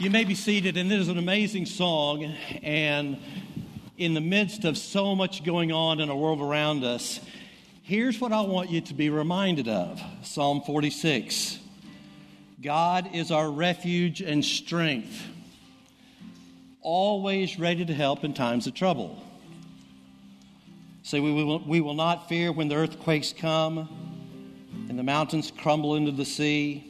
You 0.00 0.10
may 0.10 0.22
be 0.22 0.36
seated, 0.36 0.76
and 0.76 0.88
this 0.88 1.00
is 1.00 1.08
an 1.08 1.18
amazing 1.18 1.66
song. 1.66 2.22
And 2.62 3.18
in 3.96 4.14
the 4.14 4.20
midst 4.20 4.64
of 4.64 4.78
so 4.78 5.16
much 5.16 5.42
going 5.42 5.72
on 5.72 5.98
in 5.98 6.06
the 6.06 6.14
world 6.14 6.40
around 6.40 6.84
us, 6.84 7.18
here's 7.82 8.20
what 8.20 8.32
I 8.32 8.42
want 8.42 8.70
you 8.70 8.80
to 8.80 8.94
be 8.94 9.10
reminded 9.10 9.66
of 9.66 10.00
Psalm 10.22 10.62
46 10.64 11.58
God 12.62 13.10
is 13.12 13.32
our 13.32 13.50
refuge 13.50 14.20
and 14.20 14.44
strength, 14.44 15.20
always 16.80 17.58
ready 17.58 17.84
to 17.84 17.92
help 17.92 18.22
in 18.22 18.34
times 18.34 18.68
of 18.68 18.74
trouble. 18.74 19.20
Say, 21.02 21.18
we 21.18 21.32
will, 21.32 21.58
we 21.58 21.80
will 21.80 21.94
not 21.94 22.28
fear 22.28 22.52
when 22.52 22.68
the 22.68 22.76
earthquakes 22.76 23.34
come 23.36 23.88
and 24.88 24.96
the 24.96 25.02
mountains 25.02 25.50
crumble 25.50 25.96
into 25.96 26.12
the 26.12 26.24
sea 26.24 26.87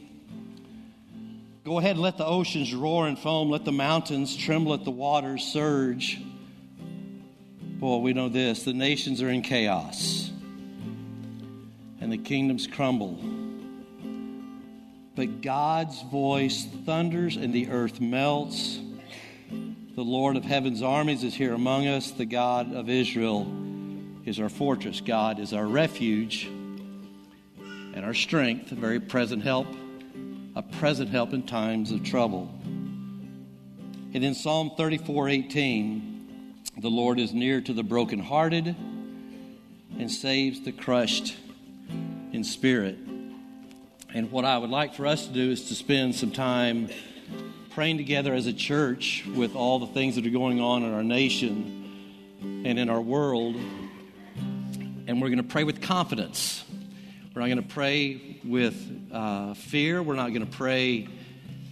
Go 1.65 1.77
ahead 1.77 1.91
and 1.91 2.01
let 2.01 2.17
the 2.17 2.25
oceans 2.25 2.73
roar 2.73 3.07
and 3.07 3.19
foam. 3.19 3.49
Let 3.49 3.65
the 3.65 3.71
mountains 3.71 4.35
tremble 4.35 4.73
at 4.73 4.85
the 4.85 4.91
waters 4.91 5.43
surge. 5.43 6.19
Boy, 7.79 7.97
we 7.97 8.13
know 8.13 8.29
this 8.29 8.63
the 8.63 8.73
nations 8.73 9.21
are 9.21 9.29
in 9.29 9.41
chaos 9.41 10.31
and 11.99 12.11
the 12.11 12.17
kingdoms 12.17 12.65
crumble. 12.65 13.19
But 15.15 15.41
God's 15.41 16.01
voice 16.03 16.65
thunders 16.85 17.35
and 17.35 17.53
the 17.53 17.69
earth 17.69 17.99
melts. 17.99 18.79
The 19.49 20.01
Lord 20.01 20.37
of 20.37 20.45
heaven's 20.45 20.81
armies 20.81 21.25
is 21.25 21.35
here 21.35 21.53
among 21.53 21.87
us. 21.87 22.11
The 22.11 22.25
God 22.25 22.73
of 22.73 22.89
Israel 22.89 23.51
is 24.23 24.39
our 24.39 24.47
fortress. 24.47 25.01
God 25.01 25.39
is 25.39 25.51
our 25.51 25.65
refuge 25.65 26.45
and 26.45 28.05
our 28.05 28.13
strength, 28.13 28.71
a 28.71 28.75
very 28.75 29.01
present 29.01 29.43
help 29.43 29.67
a 30.59 30.61
present 30.61 31.09
help 31.09 31.31
in 31.31 31.41
times 31.41 31.89
of 31.89 32.03
trouble. 32.03 32.51
And 34.13 34.25
in 34.25 34.35
Psalm 34.35 34.71
34 34.75 35.29
18, 35.29 36.53
the 36.79 36.89
Lord 36.89 37.17
is 37.17 37.33
near 37.33 37.61
to 37.61 37.71
the 37.71 37.81
brokenhearted 37.81 38.75
and 39.97 40.11
saves 40.11 40.59
the 40.59 40.73
crushed 40.73 41.37
in 42.33 42.43
spirit. 42.43 42.97
And 44.13 44.29
what 44.31 44.43
I 44.43 44.57
would 44.57 44.69
like 44.69 44.95
for 44.95 45.07
us 45.07 45.27
to 45.27 45.31
do 45.31 45.49
is 45.49 45.69
to 45.69 45.75
spend 45.75 46.15
some 46.15 46.31
time 46.31 46.89
praying 47.69 47.95
together 47.95 48.33
as 48.33 48.45
a 48.45 48.53
church 48.53 49.25
with 49.33 49.55
all 49.55 49.79
the 49.79 49.87
things 49.87 50.15
that 50.15 50.27
are 50.27 50.29
going 50.29 50.59
on 50.59 50.83
in 50.83 50.93
our 50.93 51.05
nation 51.05 52.65
and 52.65 52.77
in 52.77 52.89
our 52.89 52.99
world. 52.99 53.55
And 53.55 55.21
we're 55.21 55.29
going 55.29 55.37
to 55.37 55.43
pray 55.43 55.63
with 55.63 55.81
confidence. 55.81 56.65
We're 57.39 57.47
not 57.47 57.55
going 57.55 57.67
to 57.69 57.73
pray 57.73 58.41
with 58.43 59.11
uh, 59.13 59.53
fear. 59.53 60.03
We're 60.03 60.17
not 60.17 60.33
going 60.33 60.45
to 60.45 60.57
pray 60.57 61.07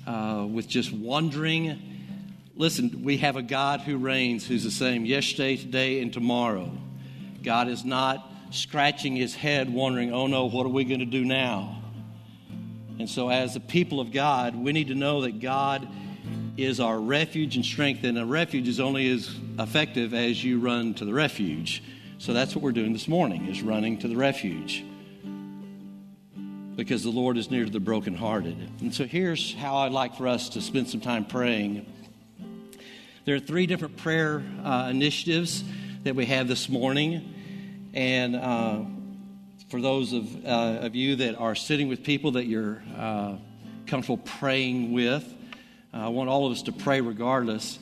uh, 0.08 0.48
with 0.50 0.66
just 0.66 0.94
wondering. 0.94 1.78
Listen, 2.56 3.04
we 3.04 3.18
have 3.18 3.36
a 3.36 3.42
God 3.42 3.82
who 3.82 3.98
reigns, 3.98 4.48
who's 4.48 4.64
the 4.64 4.72
same 4.72 5.04
yesterday, 5.04 5.58
today, 5.58 6.00
and 6.00 6.14
tomorrow. 6.14 6.72
God 7.44 7.68
is 7.68 7.84
not 7.84 8.32
scratching 8.50 9.18
his 9.18 9.36
head, 9.36 9.70
wondering, 9.70 10.14
oh 10.14 10.28
no, 10.28 10.46
what 10.46 10.66
are 10.66 10.70
we 10.70 10.86
going 10.86 11.02
to 11.02 11.06
do 11.06 11.26
now? 11.26 11.82
And 12.98 13.10
so, 13.10 13.28
as 13.28 13.54
the 13.54 13.60
people 13.60 14.00
of 14.00 14.14
God, 14.14 14.56
we 14.56 14.72
need 14.72 14.88
to 14.88 14.96
know 14.96 15.24
that 15.24 15.42
God 15.42 15.86
is 16.56 16.80
our 16.80 16.98
refuge 16.98 17.58
and 17.58 17.66
strength, 17.66 18.06
and 18.06 18.18
a 18.18 18.26
refuge 18.26 18.70
is 18.70 18.80
only 18.80 19.12
as 19.12 19.36
effective 19.60 20.14
as 20.14 20.42
you 20.42 20.62
run 20.62 20.94
to 20.94 21.04
the 21.04 21.14
refuge. 21.14 21.84
So 22.20 22.32
that's 22.32 22.56
what 22.56 22.64
we're 22.64 22.72
doing 22.72 22.94
this 22.94 23.10
morning, 23.10 23.48
is 23.48 23.62
running 23.62 23.98
to 23.98 24.08
the 24.08 24.16
refuge 24.16 24.86
because 26.78 27.04
the 27.04 27.10
Lord 27.10 27.38
is 27.38 27.50
near 27.50 27.66
to 27.66 27.72
the 27.72 27.80
brokenhearted. 27.80 28.56
And 28.82 28.94
so 28.94 29.06
here's 29.06 29.54
how 29.56 29.78
I'd 29.78 29.92
like 29.92 30.16
for 30.16 30.28
us 30.28 30.50
to 30.50 30.62
spend 30.62 30.88
some 30.88 31.02
time 31.02 31.26
praying. 31.26 31.92
There 33.26 33.36
are 33.36 33.40
three 33.40 33.66
different 33.66 33.98
prayer 33.98 34.44
uh, 34.64 34.88
initiatives 34.92 35.64
that 36.04 36.16
we 36.16 36.28
have 36.28 36.48
this 36.48 36.70
morning. 36.70 37.34
And 37.96 38.36
uh, 38.36 38.82
for 39.70 39.82
those 39.82 40.14
of, 40.14 40.46
uh, 40.46 40.50
of 40.86 40.96
you 40.96 41.16
that 41.16 41.36
are 41.38 41.56
sitting 41.56 41.88
with 41.88 42.04
people 42.04 42.34
that 42.34 42.46
you're 42.46 42.84
uh, 42.96 43.38
comfortable 43.88 44.20
praying 44.20 44.94
with, 44.94 45.26
uh, 45.96 45.98
I 45.98 46.08
want 46.10 46.30
all 46.30 46.46
of 46.46 46.52
us 46.52 46.62
to 46.64 46.72
pray 46.72 47.02
regardless. 47.02 47.80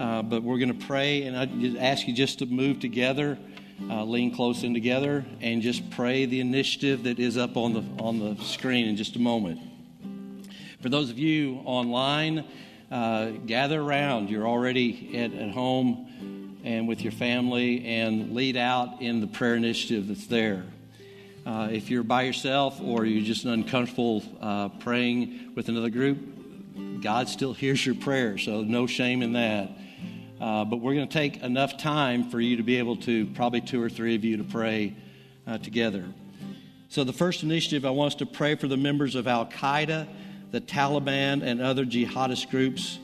Uh, 0.00 0.22
but 0.22 0.42
we're 0.42 0.58
going 0.58 0.76
to 0.76 0.86
pray, 0.86 1.24
and 1.24 1.36
I 1.36 1.84
ask 1.84 2.08
you 2.08 2.14
just 2.14 2.38
to 2.38 2.46
move 2.46 2.80
together 2.80 3.36
uh, 3.88 4.04
lean 4.04 4.34
close 4.34 4.64
in 4.64 4.74
together 4.74 5.24
and 5.40 5.62
just 5.62 5.88
pray 5.90 6.24
the 6.24 6.40
initiative 6.40 7.04
that 7.04 7.18
is 7.18 7.36
up 7.36 7.56
on 7.56 7.72
the 7.72 8.02
on 8.02 8.18
the 8.18 8.42
screen 8.42 8.86
in 8.86 8.96
just 8.96 9.16
a 9.16 9.20
moment. 9.20 9.60
For 10.80 10.88
those 10.88 11.10
of 11.10 11.18
you 11.18 11.60
online, 11.64 12.44
uh, 12.90 13.30
gather 13.46 13.80
around. 13.80 14.30
You're 14.30 14.46
already 14.46 15.16
at, 15.16 15.32
at 15.32 15.50
home 15.50 16.58
and 16.64 16.88
with 16.88 17.02
your 17.02 17.12
family, 17.12 17.86
and 17.86 18.34
lead 18.34 18.56
out 18.56 19.00
in 19.00 19.20
the 19.20 19.26
prayer 19.26 19.54
initiative 19.54 20.08
that's 20.08 20.26
there. 20.26 20.64
Uh, 21.46 21.68
if 21.70 21.88
you're 21.88 22.02
by 22.02 22.22
yourself 22.22 22.80
or 22.82 23.06
you're 23.06 23.24
just 23.24 23.44
uncomfortable 23.44 24.22
uh, 24.40 24.68
praying 24.68 25.52
with 25.54 25.68
another 25.68 25.88
group, 25.88 26.18
God 27.00 27.28
still 27.28 27.54
hears 27.54 27.84
your 27.86 27.94
prayer, 27.94 28.38
so 28.38 28.62
no 28.62 28.86
shame 28.86 29.22
in 29.22 29.32
that. 29.32 29.70
Uh, 30.40 30.64
but 30.64 30.76
we're 30.76 30.94
going 30.94 31.08
to 31.08 31.12
take 31.12 31.42
enough 31.42 31.78
time 31.78 32.30
for 32.30 32.40
you 32.40 32.56
to 32.56 32.62
be 32.62 32.76
able 32.76 32.96
to, 32.96 33.26
probably 33.26 33.60
two 33.60 33.82
or 33.82 33.88
three 33.88 34.14
of 34.14 34.24
you, 34.24 34.36
to 34.36 34.44
pray 34.44 34.94
uh, 35.48 35.58
together. 35.58 36.04
So, 36.88 37.02
the 37.02 37.12
first 37.12 37.42
initiative, 37.42 37.84
I 37.84 37.90
want 37.90 38.14
us 38.14 38.18
to 38.20 38.26
pray 38.26 38.54
for 38.54 38.68
the 38.68 38.76
members 38.76 39.16
of 39.16 39.26
Al 39.26 39.46
Qaeda, 39.46 40.06
the 40.52 40.60
Taliban, 40.60 41.42
and 41.42 41.60
other 41.60 41.84
jihadist 41.84 42.50
groups 42.50 43.00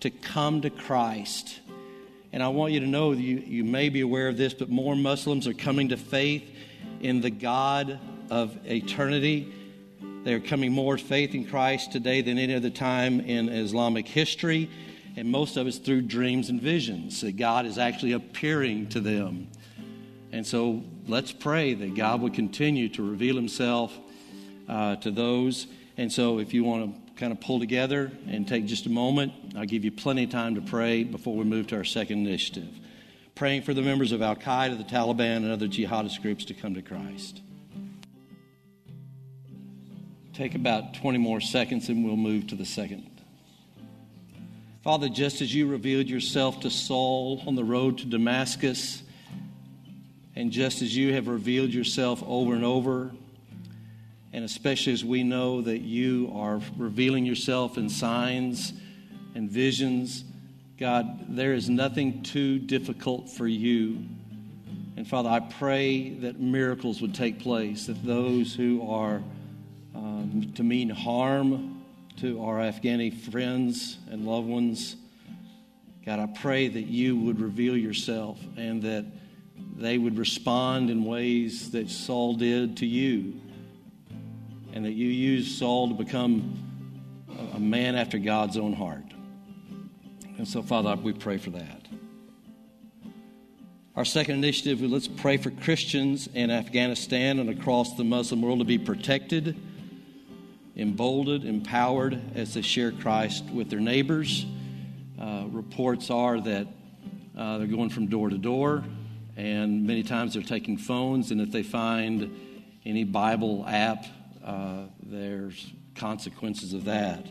to 0.00 0.10
come 0.10 0.60
to 0.60 0.68
Christ. 0.68 1.60
And 2.32 2.42
I 2.42 2.48
want 2.48 2.74
you 2.74 2.80
to 2.80 2.86
know, 2.86 3.12
you, 3.12 3.38
you 3.38 3.64
may 3.64 3.88
be 3.88 4.02
aware 4.02 4.28
of 4.28 4.36
this, 4.36 4.52
but 4.52 4.68
more 4.68 4.94
Muslims 4.94 5.46
are 5.46 5.54
coming 5.54 5.88
to 5.88 5.96
faith 5.96 6.44
in 7.00 7.22
the 7.22 7.30
God 7.30 7.98
of 8.28 8.58
eternity. 8.66 9.52
They 10.24 10.34
are 10.34 10.40
coming 10.40 10.70
more 10.72 10.98
faith 10.98 11.34
in 11.34 11.46
Christ 11.46 11.92
today 11.92 12.20
than 12.20 12.38
any 12.38 12.54
other 12.54 12.70
time 12.70 13.20
in 13.20 13.48
Islamic 13.48 14.06
history 14.06 14.68
and 15.16 15.28
most 15.30 15.56
of 15.56 15.66
it's 15.66 15.78
through 15.78 16.02
dreams 16.02 16.50
and 16.50 16.60
visions 16.60 17.20
that 17.20 17.36
God 17.36 17.66
is 17.66 17.78
actually 17.78 18.12
appearing 18.12 18.88
to 18.88 19.00
them. 19.00 19.48
And 20.32 20.44
so 20.44 20.82
let's 21.06 21.30
pray 21.30 21.74
that 21.74 21.94
God 21.94 22.20
would 22.20 22.34
continue 22.34 22.88
to 22.90 23.08
reveal 23.08 23.36
Himself 23.36 23.96
uh, 24.68 24.96
to 24.96 25.10
those. 25.10 25.68
And 25.96 26.12
so 26.12 26.40
if 26.40 26.52
you 26.52 26.64
want 26.64 27.06
to 27.06 27.12
kind 27.14 27.32
of 27.32 27.40
pull 27.40 27.60
together 27.60 28.10
and 28.26 28.46
take 28.48 28.66
just 28.66 28.86
a 28.86 28.90
moment, 28.90 29.32
I'll 29.56 29.64
give 29.64 29.84
you 29.84 29.92
plenty 29.92 30.24
of 30.24 30.30
time 30.30 30.56
to 30.56 30.60
pray 30.60 31.04
before 31.04 31.36
we 31.36 31.44
move 31.44 31.68
to 31.68 31.76
our 31.76 31.84
second 31.84 32.26
initiative. 32.26 32.68
Praying 33.36 33.62
for 33.62 33.74
the 33.74 33.82
members 33.82 34.10
of 34.10 34.22
Al 34.22 34.36
Qaeda, 34.36 34.76
the 34.78 34.84
Taliban, 34.84 35.38
and 35.38 35.52
other 35.52 35.68
jihadist 35.68 36.22
groups 36.22 36.44
to 36.46 36.54
come 36.54 36.74
to 36.74 36.82
Christ. 36.82 37.40
Take 40.32 40.56
about 40.56 40.94
20 40.94 41.18
more 41.18 41.40
seconds 41.40 41.88
and 41.88 42.04
we'll 42.04 42.16
move 42.16 42.48
to 42.48 42.56
the 42.56 42.64
second 42.64 43.13
Father, 44.84 45.08
just 45.08 45.40
as 45.40 45.54
you 45.54 45.66
revealed 45.66 46.08
yourself 46.08 46.60
to 46.60 46.70
Saul 46.70 47.42
on 47.46 47.54
the 47.54 47.64
road 47.64 47.96
to 48.00 48.04
Damascus, 48.04 49.02
and 50.36 50.50
just 50.50 50.82
as 50.82 50.94
you 50.94 51.14
have 51.14 51.26
revealed 51.26 51.70
yourself 51.70 52.22
over 52.26 52.52
and 52.52 52.66
over, 52.66 53.10
and 54.34 54.44
especially 54.44 54.92
as 54.92 55.02
we 55.02 55.22
know 55.22 55.62
that 55.62 55.78
you 55.78 56.30
are 56.34 56.60
revealing 56.76 57.24
yourself 57.24 57.78
in 57.78 57.88
signs 57.88 58.74
and 59.34 59.50
visions, 59.50 60.22
God, 60.78 61.34
there 61.34 61.54
is 61.54 61.70
nothing 61.70 62.22
too 62.22 62.58
difficult 62.58 63.30
for 63.30 63.48
you. 63.48 64.04
And 64.98 65.08
Father, 65.08 65.30
I 65.30 65.40
pray 65.40 66.10
that 66.10 66.40
miracles 66.40 67.00
would 67.00 67.14
take 67.14 67.38
place, 67.38 67.86
that 67.86 68.04
those 68.04 68.54
who 68.54 68.86
are 68.86 69.22
um, 69.94 70.52
to 70.56 70.62
mean 70.62 70.90
harm 70.90 71.83
to 72.18 72.42
our 72.42 72.56
Afghani 72.56 73.12
friends 73.12 73.98
and 74.10 74.24
loved 74.24 74.46
ones. 74.46 74.96
God, 76.06 76.20
I 76.20 76.26
pray 76.26 76.68
that 76.68 76.86
you 76.86 77.16
would 77.16 77.40
reveal 77.40 77.76
yourself 77.76 78.38
and 78.56 78.82
that 78.82 79.06
they 79.76 79.98
would 79.98 80.18
respond 80.18 80.90
in 80.90 81.04
ways 81.04 81.70
that 81.72 81.90
Saul 81.90 82.34
did 82.34 82.76
to 82.78 82.86
you, 82.86 83.40
and 84.72 84.84
that 84.84 84.92
you 84.92 85.08
used 85.08 85.58
Saul 85.58 85.88
to 85.88 85.94
become 85.94 86.56
a 87.54 87.58
man 87.58 87.96
after 87.96 88.18
God's 88.18 88.56
own 88.56 88.72
heart. 88.72 89.04
And 90.38 90.46
so, 90.46 90.62
Father, 90.62 90.94
we 90.96 91.12
pray 91.12 91.38
for 91.38 91.50
that. 91.50 91.88
Our 93.96 94.04
second 94.04 94.36
initiative, 94.36 94.80
let's 94.82 95.06
pray 95.08 95.36
for 95.36 95.50
Christians 95.50 96.28
in 96.34 96.50
Afghanistan 96.50 97.38
and 97.38 97.48
across 97.48 97.96
the 97.96 98.04
Muslim 98.04 98.42
world 98.42 98.58
to 98.58 98.64
be 98.64 98.78
protected 98.78 99.56
emboldened, 100.76 101.44
empowered 101.44 102.20
as 102.34 102.54
they 102.54 102.62
share 102.62 102.92
Christ 102.92 103.44
with 103.46 103.70
their 103.70 103.80
neighbors. 103.80 104.46
Uh, 105.20 105.44
reports 105.50 106.10
are 106.10 106.40
that 106.40 106.66
uh, 107.36 107.58
they're 107.58 107.66
going 107.66 107.90
from 107.90 108.06
door 108.06 108.30
to 108.30 108.38
door, 108.38 108.84
and 109.36 109.86
many 109.86 110.02
times 110.02 110.34
they're 110.34 110.42
taking 110.42 110.76
phones, 110.76 111.30
and 111.30 111.40
if 111.40 111.50
they 111.50 111.62
find 111.62 112.34
any 112.84 113.04
Bible 113.04 113.64
app, 113.66 114.04
uh, 114.44 114.84
there's 115.02 115.72
consequences 115.94 116.72
of 116.72 116.84
that. 116.84 117.26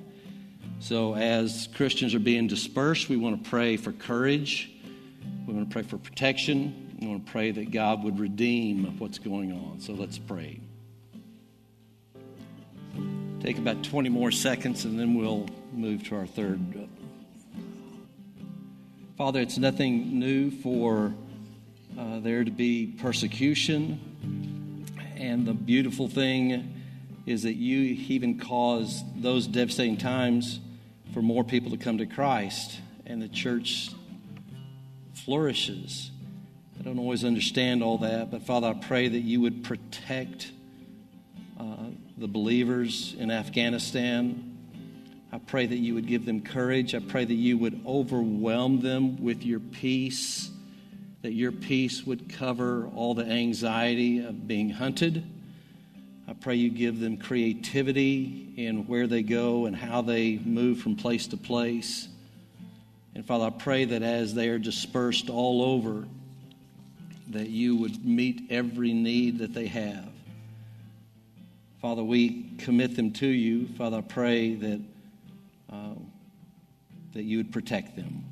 So, 0.80 1.16
as 1.16 1.70
Christians 1.76 2.16
are 2.16 2.20
being 2.20 2.48
dispersed, 2.48 3.08
we 3.10 3.18
want 3.18 3.44
to 3.44 3.50
pray 3.50 3.78
for 3.78 3.92
courage. 3.92 4.72
We 5.48 5.54
want 5.54 5.70
to 5.70 5.74
pray 5.74 5.84
for 5.84 5.98
protection. 5.98 6.98
We 7.00 7.08
want 7.08 7.26
to 7.26 7.32
pray 7.32 7.52
that 7.52 7.72
God 7.72 8.04
would 8.04 8.20
redeem 8.20 8.98
what's 9.00 9.20
going 9.20 9.52
on. 9.52 9.80
So, 9.80 9.94
let's 9.94 10.18
pray. 10.18 10.60
Take 13.44 13.58
about 13.58 13.84
20 13.84 14.08
more 14.08 14.32
seconds 14.32 14.86
and 14.86 14.98
then 14.98 15.16
we'll 15.16 15.50
move 15.74 16.08
to 16.08 16.16
our 16.16 16.26
third. 16.26 16.88
Father, 19.18 19.42
it's 19.42 19.58
nothing 19.58 20.18
new 20.18 20.50
for 20.50 21.14
uh, 22.00 22.20
there 22.22 22.46
to 22.46 22.52
be 22.52 22.96
persecution. 23.02 24.86
And 25.18 25.46
the 25.46 25.54
beautiful 25.54 26.08
thing 26.08 26.74
is 27.26 27.44
that 27.44 27.56
you 27.56 27.80
even 28.08 28.40
cause 28.40 29.04
those 29.18 29.46
devastating 29.46 29.98
times 29.98 30.62
for 31.14 31.22
more 31.22 31.44
people 31.44 31.72
to 31.72 31.78
come 31.78 31.98
to 31.98 32.06
Christ, 32.06 32.80
and 33.06 33.22
the 33.22 33.28
church 33.28 33.90
flourishes. 35.26 36.12
I 36.80 36.84
don't 36.84 36.98
always 36.98 37.26
understand 37.26 37.84
all 37.84 37.98
that, 37.98 38.32
but 38.32 38.44
Father, 38.44 38.68
I 38.68 38.74
pray 38.74 39.10
that 39.10 39.20
you 39.20 39.42
would 39.42 39.66
protect 39.66 40.50
uh, 41.60 41.90
the 42.18 42.28
believers 42.28 43.16
in 43.18 43.32
Afghanistan. 43.32 44.58
I 45.32 45.40
pray 45.40 45.66
that 45.66 45.78
you 45.78 45.96
would 45.96 46.06
give 46.08 46.26
them 46.26 46.42
courage. 46.42 46.94
I 46.94 47.00
pray 47.00 47.26
that 47.26 47.34
you 47.34 47.58
would 47.58 47.82
overwhelm 47.88 48.82
them 48.82 49.24
with 49.24 49.44
your 49.44 49.60
peace, 49.60 50.52
that 51.24 51.34
your 51.34 51.52
peace 51.52 52.06
would 52.06 52.32
cover 52.32 52.88
all 52.96 53.16
the 53.16 53.26
anxiety 53.26 54.24
of 54.24 54.48
being 54.48 54.70
hunted. 54.70 55.24
I 56.28 56.34
pray 56.34 56.56
you 56.56 56.70
give 56.70 57.00
them 57.00 57.18
creativity 57.18 58.54
in 58.58 58.86
where 58.88 59.08
they 59.08 59.24
go 59.24 59.66
and 59.66 59.76
how 59.76 60.04
they 60.04 60.38
move 60.38 60.80
from 60.80 60.96
place 60.96 61.28
to 61.28 61.38
place. 61.38 62.08
And 63.16 63.26
Father, 63.26 63.46
I 63.46 63.50
pray 63.50 63.86
that 63.86 64.04
as 64.04 64.34
they 64.34 64.50
are 64.50 64.60
dispersed 64.60 65.30
all 65.30 65.64
over, 65.64 66.06
that 67.30 67.50
you 67.50 67.76
would 67.76 68.06
meet 68.06 68.44
every 68.52 68.94
need 68.94 69.40
that 69.40 69.54
they 69.54 69.68
have. 69.68 70.13
Father, 71.84 72.02
we 72.02 72.46
commit 72.60 72.96
them 72.96 73.12
to 73.12 73.28
you. 73.28 73.68
Father, 73.78 73.98
I 73.98 74.02
pray 74.02 74.56
that, 74.56 74.82
uh, 75.70 75.96
that 77.12 77.24
you 77.24 77.36
would 77.36 77.52
protect 77.52 77.98
them. 77.98 78.24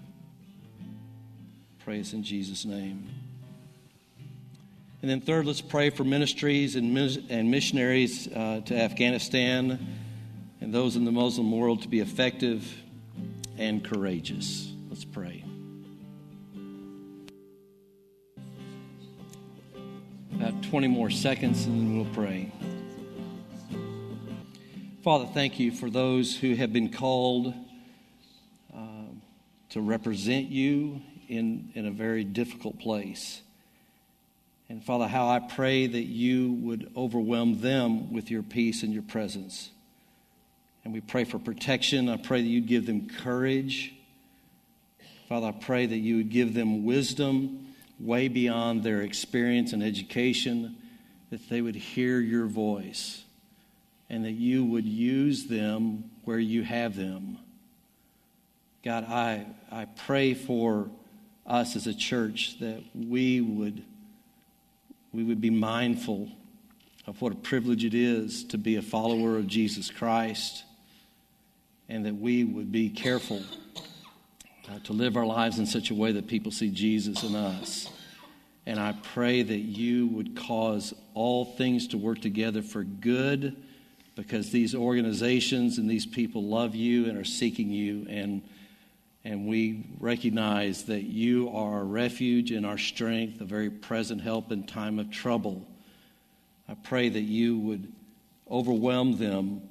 Praise 1.79 2.13
in 2.13 2.23
Jesus' 2.23 2.63
name. 2.63 3.09
And 5.01 5.11
then, 5.11 5.19
third, 5.19 5.45
let's 5.45 5.59
pray 5.59 5.89
for 5.89 6.05
ministries 6.05 6.77
and, 6.77 6.97
and 7.29 7.51
missionaries 7.51 8.29
uh, 8.29 8.61
to 8.67 8.73
Afghanistan 8.73 9.97
and 10.61 10.73
those 10.73 10.95
in 10.95 11.03
the 11.03 11.11
Muslim 11.11 11.51
world 11.51 11.81
to 11.81 11.89
be 11.89 11.99
effective 11.99 12.65
and 13.57 13.83
courageous. 13.83 14.71
Let's 14.89 15.03
pray. 15.03 15.43
About 20.35 20.63
20 20.63 20.87
more 20.87 21.09
seconds, 21.09 21.65
and 21.65 21.81
then 21.81 21.97
we'll 21.97 22.13
pray. 22.13 22.49
Father, 25.03 25.25
thank 25.33 25.59
you 25.59 25.71
for 25.71 25.89
those 25.89 26.37
who 26.37 26.53
have 26.53 26.71
been 26.71 26.91
called 26.91 27.55
uh, 28.71 28.77
to 29.71 29.81
represent 29.81 30.49
you 30.49 31.01
in, 31.27 31.71
in 31.73 31.87
a 31.87 31.91
very 31.91 32.23
difficult 32.23 32.77
place. 32.77 33.41
And 34.69 34.83
Father, 34.83 35.07
how 35.07 35.27
I 35.27 35.39
pray 35.39 35.87
that 35.87 36.03
you 36.03 36.53
would 36.61 36.91
overwhelm 36.95 37.61
them 37.61 38.13
with 38.13 38.29
your 38.29 38.43
peace 38.43 38.83
and 38.83 38.93
your 38.93 39.01
presence. 39.01 39.71
And 40.85 40.93
we 40.93 41.01
pray 41.01 41.23
for 41.23 41.39
protection. 41.39 42.07
I 42.07 42.17
pray 42.17 42.43
that 42.43 42.47
you'd 42.47 42.67
give 42.67 42.85
them 42.85 43.09
courage. 43.09 43.95
Father, 45.27 45.47
I 45.47 45.51
pray 45.51 45.87
that 45.87 45.97
you 45.97 46.17
would 46.17 46.29
give 46.29 46.53
them 46.53 46.85
wisdom 46.85 47.73
way 47.99 48.27
beyond 48.27 48.83
their 48.83 49.01
experience 49.01 49.73
and 49.73 49.81
education, 49.81 50.75
that 51.31 51.49
they 51.49 51.61
would 51.61 51.75
hear 51.75 52.19
your 52.19 52.45
voice, 52.45 53.23
and 54.11 54.25
that 54.25 54.33
you 54.33 54.65
would 54.65 54.85
use 54.85 55.45
them 55.45 56.03
where 56.25 56.37
you 56.37 56.63
have 56.63 56.97
them. 56.97 57.37
God, 58.83 59.05
I, 59.05 59.45
I 59.71 59.85
pray 59.85 60.33
for 60.33 60.89
us 61.47 61.77
as 61.77 61.87
a 61.87 61.93
church 61.93 62.59
that 62.59 62.83
we 62.93 63.41
would 63.41 63.83
we 65.13 65.23
would 65.23 65.41
be 65.41 65.49
mindful 65.49 66.29
of 67.05 67.21
what 67.21 67.33
a 67.33 67.35
privilege 67.35 67.83
it 67.83 67.93
is 67.93 68.45
to 68.45 68.57
be 68.57 68.77
a 68.77 68.81
follower 68.81 69.35
of 69.35 69.45
Jesus 69.45 69.89
Christ, 69.89 70.63
and 71.89 72.05
that 72.05 72.15
we 72.15 72.45
would 72.45 72.71
be 72.71 72.89
careful 72.89 73.41
uh, 74.69 74.79
to 74.85 74.93
live 74.93 75.17
our 75.17 75.25
lives 75.25 75.59
in 75.59 75.65
such 75.65 75.91
a 75.91 75.95
way 75.95 76.13
that 76.13 76.27
people 76.27 76.49
see 76.49 76.69
Jesus 76.69 77.23
in 77.23 77.35
us. 77.35 77.89
And 78.65 78.79
I 78.79 78.93
pray 79.13 79.41
that 79.41 79.57
you 79.57 80.07
would 80.07 80.37
cause 80.37 80.93
all 81.13 81.43
things 81.43 81.87
to 81.87 81.97
work 81.97 82.21
together 82.21 82.61
for 82.61 82.83
good 82.83 83.57
because 84.21 84.51
these 84.51 84.75
organizations 84.75 85.79
and 85.79 85.89
these 85.89 86.05
people 86.05 86.43
love 86.43 86.75
you 86.75 87.07
and 87.09 87.17
are 87.17 87.23
seeking 87.23 87.71
you. 87.71 88.05
And 88.07 88.43
and 89.23 89.47
we 89.47 89.85
recognize 89.99 90.85
that 90.85 91.03
you 91.03 91.49
are 91.49 91.73
our 91.79 91.83
refuge 91.83 92.51
and 92.51 92.65
our 92.65 92.77
strength, 92.77 93.39
a 93.41 93.45
very 93.45 93.69
present 93.69 94.21
help 94.21 94.51
in 94.51 94.63
time 94.63 94.97
of 94.97 95.11
trouble. 95.11 95.67
I 96.67 96.75
pray 96.75 97.09
that 97.09 97.21
you 97.21 97.57
would 97.59 97.91
overwhelm 98.49 99.17
them, 99.17 99.61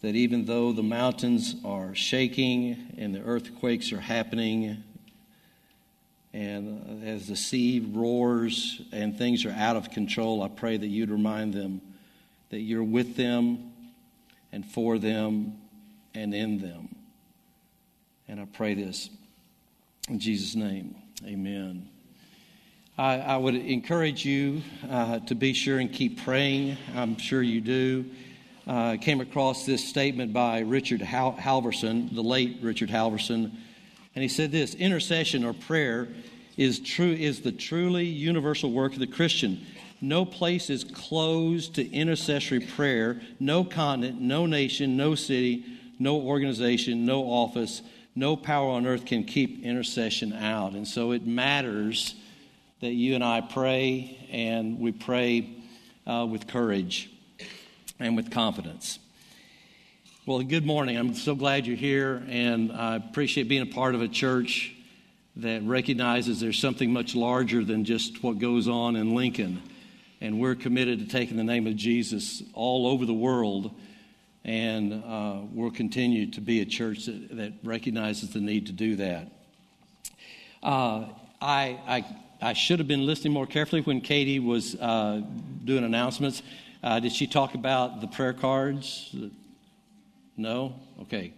that 0.00 0.14
even 0.14 0.46
though 0.46 0.72
the 0.72 0.82
mountains 0.82 1.56
are 1.64 1.94
shaking 1.94 2.94
and 2.96 3.14
the 3.14 3.22
earthquakes 3.22 3.92
are 3.92 4.00
happening, 4.00 4.82
and 6.32 7.06
as 7.06 7.28
the 7.28 7.36
sea 7.36 7.86
roars 7.92 8.80
and 8.90 9.18
things 9.18 9.44
are 9.44 9.52
out 9.52 9.76
of 9.76 9.90
control, 9.90 10.42
I 10.42 10.48
pray 10.48 10.78
that 10.78 10.86
you'd 10.86 11.10
remind 11.10 11.52
them 11.52 11.82
that 12.48 12.60
you're 12.60 12.82
with 12.82 13.16
them 13.16 13.73
and 14.54 14.64
for 14.64 14.98
them 15.00 15.58
and 16.14 16.32
in 16.32 16.58
them. 16.58 16.94
And 18.28 18.38
I 18.40 18.44
pray 18.44 18.74
this 18.74 19.10
in 20.08 20.20
Jesus' 20.20 20.54
name. 20.54 20.94
Amen. 21.26 21.88
I, 22.96 23.18
I 23.18 23.36
would 23.36 23.56
encourage 23.56 24.24
you 24.24 24.62
uh, 24.88 25.18
to 25.18 25.34
be 25.34 25.54
sure 25.54 25.80
and 25.80 25.92
keep 25.92 26.22
praying. 26.22 26.76
I'm 26.94 27.18
sure 27.18 27.42
you 27.42 27.60
do. 27.60 28.04
Uh, 28.64 28.96
came 29.00 29.20
across 29.20 29.66
this 29.66 29.84
statement 29.84 30.32
by 30.32 30.60
Richard 30.60 31.02
Hal- 31.02 31.36
Halverson, 31.38 32.14
the 32.14 32.22
late 32.22 32.58
Richard 32.62 32.90
Halverson, 32.90 33.50
and 34.14 34.22
he 34.22 34.28
said 34.28 34.52
this 34.52 34.76
intercession 34.76 35.44
or 35.44 35.52
prayer 35.52 36.08
is, 36.56 36.78
true, 36.78 37.10
is 37.10 37.40
the 37.40 37.50
truly 37.50 38.04
universal 38.04 38.70
work 38.70 38.92
of 38.92 39.00
the 39.00 39.08
Christian. 39.08 39.66
No 40.08 40.24
place 40.24 40.70
is 40.70 40.84
closed 40.84 41.74
to 41.76 41.90
intercessory 41.90 42.60
prayer, 42.60 43.20
no 43.40 43.64
continent, 43.64 44.20
no 44.20 44.46
nation, 44.46 44.96
no 44.96 45.14
city, 45.14 45.64
no 45.98 46.20
organization, 46.20 47.06
no 47.06 47.22
office 47.22 47.82
no 48.14 48.36
power 48.36 48.70
on 48.70 48.86
earth 48.86 49.06
can 49.06 49.24
keep 49.24 49.64
intercession 49.64 50.32
out. 50.32 50.74
And 50.74 50.86
so 50.86 51.12
it 51.12 51.26
matters 51.26 52.14
that 52.80 52.92
you 52.92 53.14
and 53.14 53.24
I 53.24 53.40
pray, 53.40 54.18
and 54.30 54.78
we 54.78 54.92
pray 54.92 55.50
uh, 56.06 56.26
with 56.30 56.46
courage 56.46 57.10
and 57.98 58.16
with 58.16 58.30
confidence. 58.30 58.98
Well, 60.26 60.40
good 60.42 60.64
morning. 60.64 60.96
I'm 60.96 61.14
so 61.14 61.34
glad 61.34 61.66
you're 61.66 61.76
here, 61.76 62.22
and 62.28 62.72
I 62.72 62.96
appreciate 62.96 63.48
being 63.48 63.62
a 63.62 63.74
part 63.74 63.94
of 63.94 64.00
a 64.00 64.08
church 64.08 64.74
that 65.36 65.62
recognizes 65.64 66.38
there's 66.40 66.58
something 66.58 66.92
much 66.92 67.14
larger 67.16 67.64
than 67.64 67.84
just 67.84 68.22
what 68.22 68.38
goes 68.38 68.68
on 68.68 68.94
in 68.96 69.14
Lincoln. 69.14 69.60
And 70.24 70.40
we're 70.40 70.54
committed 70.54 71.00
to 71.00 71.04
taking 71.04 71.36
the 71.36 71.44
name 71.44 71.66
of 71.66 71.76
Jesus 71.76 72.42
all 72.54 72.86
over 72.86 73.04
the 73.04 73.12
world 73.12 73.74
and 74.42 75.04
uh, 75.04 75.40
we'll 75.52 75.70
continue 75.70 76.30
to 76.30 76.40
be 76.40 76.62
a 76.62 76.64
church 76.64 77.04
that, 77.04 77.36
that, 77.36 77.52
recognizes 77.62 78.32
the 78.32 78.40
need 78.40 78.64
to 78.64 78.72
do 78.72 78.96
that. 78.96 79.30
Uh, 80.62 81.04
I, 81.42 81.78
I, 81.86 82.04
I, 82.40 82.52
should 82.54 82.78
have 82.78 82.88
been 82.88 83.04
listening 83.04 83.34
more 83.34 83.46
carefully 83.46 83.82
when 83.82 84.00
Katie 84.00 84.38
was 84.38 84.74
uh, 84.76 85.20
doing 85.62 85.84
announcements. 85.84 86.42
Uh, 86.82 87.00
did 87.00 87.12
she 87.12 87.26
talk 87.26 87.54
about 87.54 88.00
the 88.00 88.06
prayer 88.06 88.32
cards? 88.32 89.14
No? 90.38 90.74
Okay. 91.02 91.34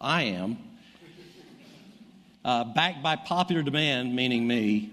I 0.00 0.22
am. 0.22 0.58
Uh, 2.44 2.62
backed 2.72 3.02
by 3.02 3.16
popular 3.16 3.62
demand, 3.62 4.14
meaning 4.14 4.46
me. 4.46 4.92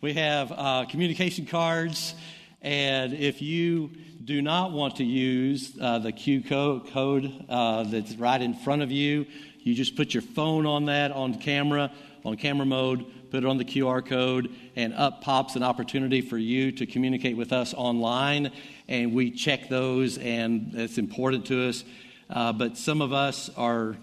We 0.00 0.12
have 0.14 0.52
uh, 0.52 0.84
communication 0.88 1.44
cards. 1.44 2.14
And 2.62 3.12
if 3.14 3.42
you 3.42 3.90
do 4.24 4.40
not 4.42 4.72
want 4.72 4.96
to 4.96 5.04
use 5.04 5.76
uh, 5.80 5.98
the 5.98 6.12
Q 6.12 6.42
code 6.42 7.44
uh, 7.48 7.82
that's 7.84 8.14
right 8.14 8.40
in 8.40 8.54
front 8.54 8.82
of 8.82 8.92
you, 8.92 9.26
you 9.60 9.74
just 9.74 9.96
put 9.96 10.14
your 10.14 10.22
phone 10.22 10.66
on 10.66 10.84
that 10.86 11.10
on 11.10 11.40
camera, 11.40 11.90
on 12.24 12.36
camera 12.36 12.64
mode, 12.64 13.06
put 13.30 13.42
it 13.42 13.46
on 13.46 13.58
the 13.58 13.64
QR 13.64 14.04
code, 14.06 14.54
and 14.76 14.94
up 14.94 15.20
pops 15.20 15.56
an 15.56 15.64
opportunity 15.64 16.20
for 16.20 16.38
you 16.38 16.70
to 16.72 16.86
communicate 16.86 17.36
with 17.36 17.52
us 17.52 17.74
online. 17.74 18.52
And 18.86 19.12
we 19.12 19.32
check 19.32 19.68
those, 19.68 20.16
and 20.18 20.74
it's 20.74 20.98
important 20.98 21.46
to 21.46 21.68
us. 21.68 21.84
Uh, 22.30 22.52
but 22.52 22.76
some 22.76 23.02
of 23.02 23.12
us 23.12 23.50
are 23.56 23.96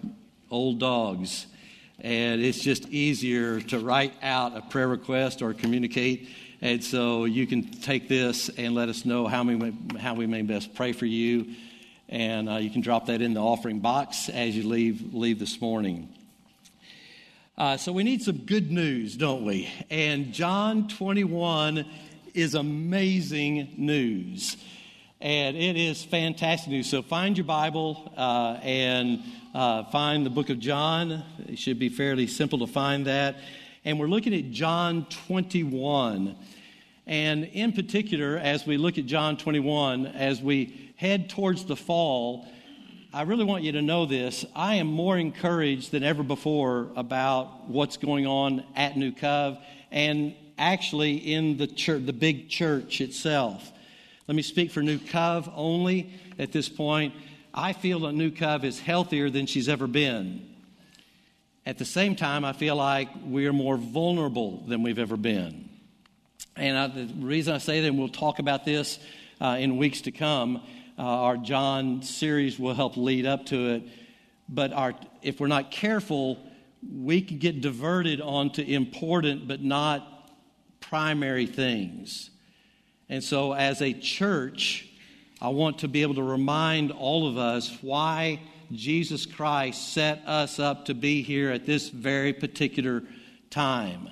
old 0.50 0.78
dogs, 0.78 1.46
and 2.00 2.42
it's 2.42 2.60
just 2.60 2.88
easier 2.88 3.60
to 3.60 3.78
write 3.78 4.12
out 4.22 4.56
a 4.56 4.60
prayer 4.60 4.88
request 4.88 5.42
or 5.42 5.54
communicate. 5.54 6.28
And 6.60 6.82
so 6.82 7.24
you 7.24 7.46
can 7.46 7.70
take 7.70 8.08
this 8.08 8.48
and 8.48 8.74
let 8.74 8.88
us 8.88 9.04
know 9.04 9.26
how 9.26 9.44
we, 9.44 9.72
how 9.98 10.14
we 10.14 10.26
may 10.26 10.42
best 10.42 10.74
pray 10.74 10.92
for 10.92 11.06
you. 11.06 11.54
And 12.08 12.48
uh, 12.48 12.56
you 12.56 12.70
can 12.70 12.82
drop 12.82 13.06
that 13.06 13.20
in 13.20 13.34
the 13.34 13.40
offering 13.40 13.80
box 13.80 14.28
as 14.28 14.56
you 14.56 14.66
leave, 14.68 15.14
leave 15.14 15.38
this 15.38 15.60
morning. 15.60 16.08
Uh, 17.58 17.76
so 17.76 17.90
we 17.90 18.04
need 18.04 18.22
some 18.22 18.36
good 18.38 18.70
news, 18.70 19.16
don't 19.16 19.44
we? 19.44 19.68
And 19.90 20.32
John 20.32 20.88
21 20.88 21.86
is 22.34 22.54
amazing 22.54 23.72
news. 23.78 24.58
And 25.20 25.56
it 25.56 25.78
is 25.78 26.04
fantastic 26.04 26.70
news. 26.70 26.90
So 26.90 27.00
find 27.00 27.38
your 27.38 27.46
Bible 27.46 28.12
uh, 28.18 28.58
and 28.62 29.22
uh, 29.54 29.84
find 29.84 30.26
the 30.26 30.30
book 30.30 30.50
of 30.50 30.58
John. 30.58 31.22
It 31.48 31.58
should 31.58 31.78
be 31.78 31.88
fairly 31.88 32.26
simple 32.26 32.58
to 32.58 32.66
find 32.66 33.06
that. 33.06 33.36
And 33.86 33.98
we're 33.98 34.08
looking 34.08 34.34
at 34.34 34.50
John 34.50 35.06
21. 35.28 36.36
And 37.06 37.44
in 37.44 37.72
particular, 37.72 38.36
as 38.36 38.66
we 38.66 38.76
look 38.76 38.98
at 38.98 39.06
John 39.06 39.38
21, 39.38 40.04
as 40.04 40.42
we 40.42 40.92
head 40.96 41.30
towards 41.30 41.64
the 41.64 41.76
fall, 41.76 42.46
I 43.14 43.22
really 43.22 43.44
want 43.44 43.62
you 43.62 43.72
to 43.72 43.82
know 43.82 44.04
this. 44.04 44.44
I 44.54 44.74
am 44.74 44.86
more 44.86 45.16
encouraged 45.16 45.92
than 45.92 46.02
ever 46.02 46.24
before 46.24 46.88
about 46.94 47.70
what's 47.70 47.96
going 47.96 48.26
on 48.26 48.64
at 48.76 48.98
New 48.98 49.12
Cove 49.12 49.56
and 49.90 50.34
actually 50.58 51.14
in 51.14 51.56
the 51.56 51.66
church, 51.66 52.04
the 52.04 52.12
big 52.12 52.50
church 52.50 53.00
itself. 53.00 53.72
Let 54.28 54.34
me 54.34 54.42
speak 54.42 54.72
for 54.72 54.82
New 54.82 54.98
Cove 54.98 55.48
only 55.54 56.12
at 56.36 56.50
this 56.50 56.68
point. 56.68 57.14
I 57.54 57.72
feel 57.72 58.00
that 58.00 58.12
New 58.12 58.32
Cove 58.32 58.64
is 58.64 58.80
healthier 58.80 59.30
than 59.30 59.46
she's 59.46 59.68
ever 59.68 59.86
been. 59.86 60.52
At 61.64 61.78
the 61.78 61.84
same 61.84 62.16
time, 62.16 62.44
I 62.44 62.52
feel 62.52 62.74
like 62.74 63.08
we 63.24 63.46
are 63.46 63.52
more 63.52 63.76
vulnerable 63.76 64.64
than 64.66 64.82
we've 64.82 64.98
ever 64.98 65.16
been. 65.16 65.68
And 66.56 66.76
I, 66.76 66.86
the 66.88 67.06
reason 67.18 67.54
I 67.54 67.58
say 67.58 67.80
that, 67.80 67.86
and 67.86 67.98
we'll 67.98 68.08
talk 68.08 68.40
about 68.40 68.64
this 68.64 68.98
uh, 69.40 69.58
in 69.60 69.76
weeks 69.76 70.00
to 70.02 70.10
come, 70.10 70.56
uh, 70.98 71.02
our 71.02 71.36
John 71.36 72.02
series 72.02 72.58
will 72.58 72.74
help 72.74 72.96
lead 72.96 73.26
up 73.26 73.46
to 73.46 73.74
it. 73.74 73.82
But 74.48 74.72
our, 74.72 74.94
if 75.22 75.38
we're 75.38 75.46
not 75.46 75.70
careful, 75.70 76.38
we 76.92 77.20
can 77.20 77.38
get 77.38 77.60
diverted 77.60 78.20
onto 78.20 78.62
important 78.62 79.46
but 79.46 79.62
not 79.62 80.30
primary 80.80 81.46
things. 81.46 82.30
And 83.08 83.22
so, 83.22 83.52
as 83.52 83.82
a 83.82 83.92
church, 83.92 84.88
I 85.40 85.48
want 85.48 85.78
to 85.80 85.88
be 85.88 86.02
able 86.02 86.14
to 86.14 86.22
remind 86.22 86.90
all 86.90 87.28
of 87.28 87.38
us 87.38 87.76
why 87.82 88.40
Jesus 88.72 89.26
Christ 89.26 89.92
set 89.92 90.22
us 90.26 90.58
up 90.58 90.86
to 90.86 90.94
be 90.94 91.22
here 91.22 91.50
at 91.50 91.66
this 91.66 91.88
very 91.88 92.32
particular 92.32 93.02
time. 93.50 94.10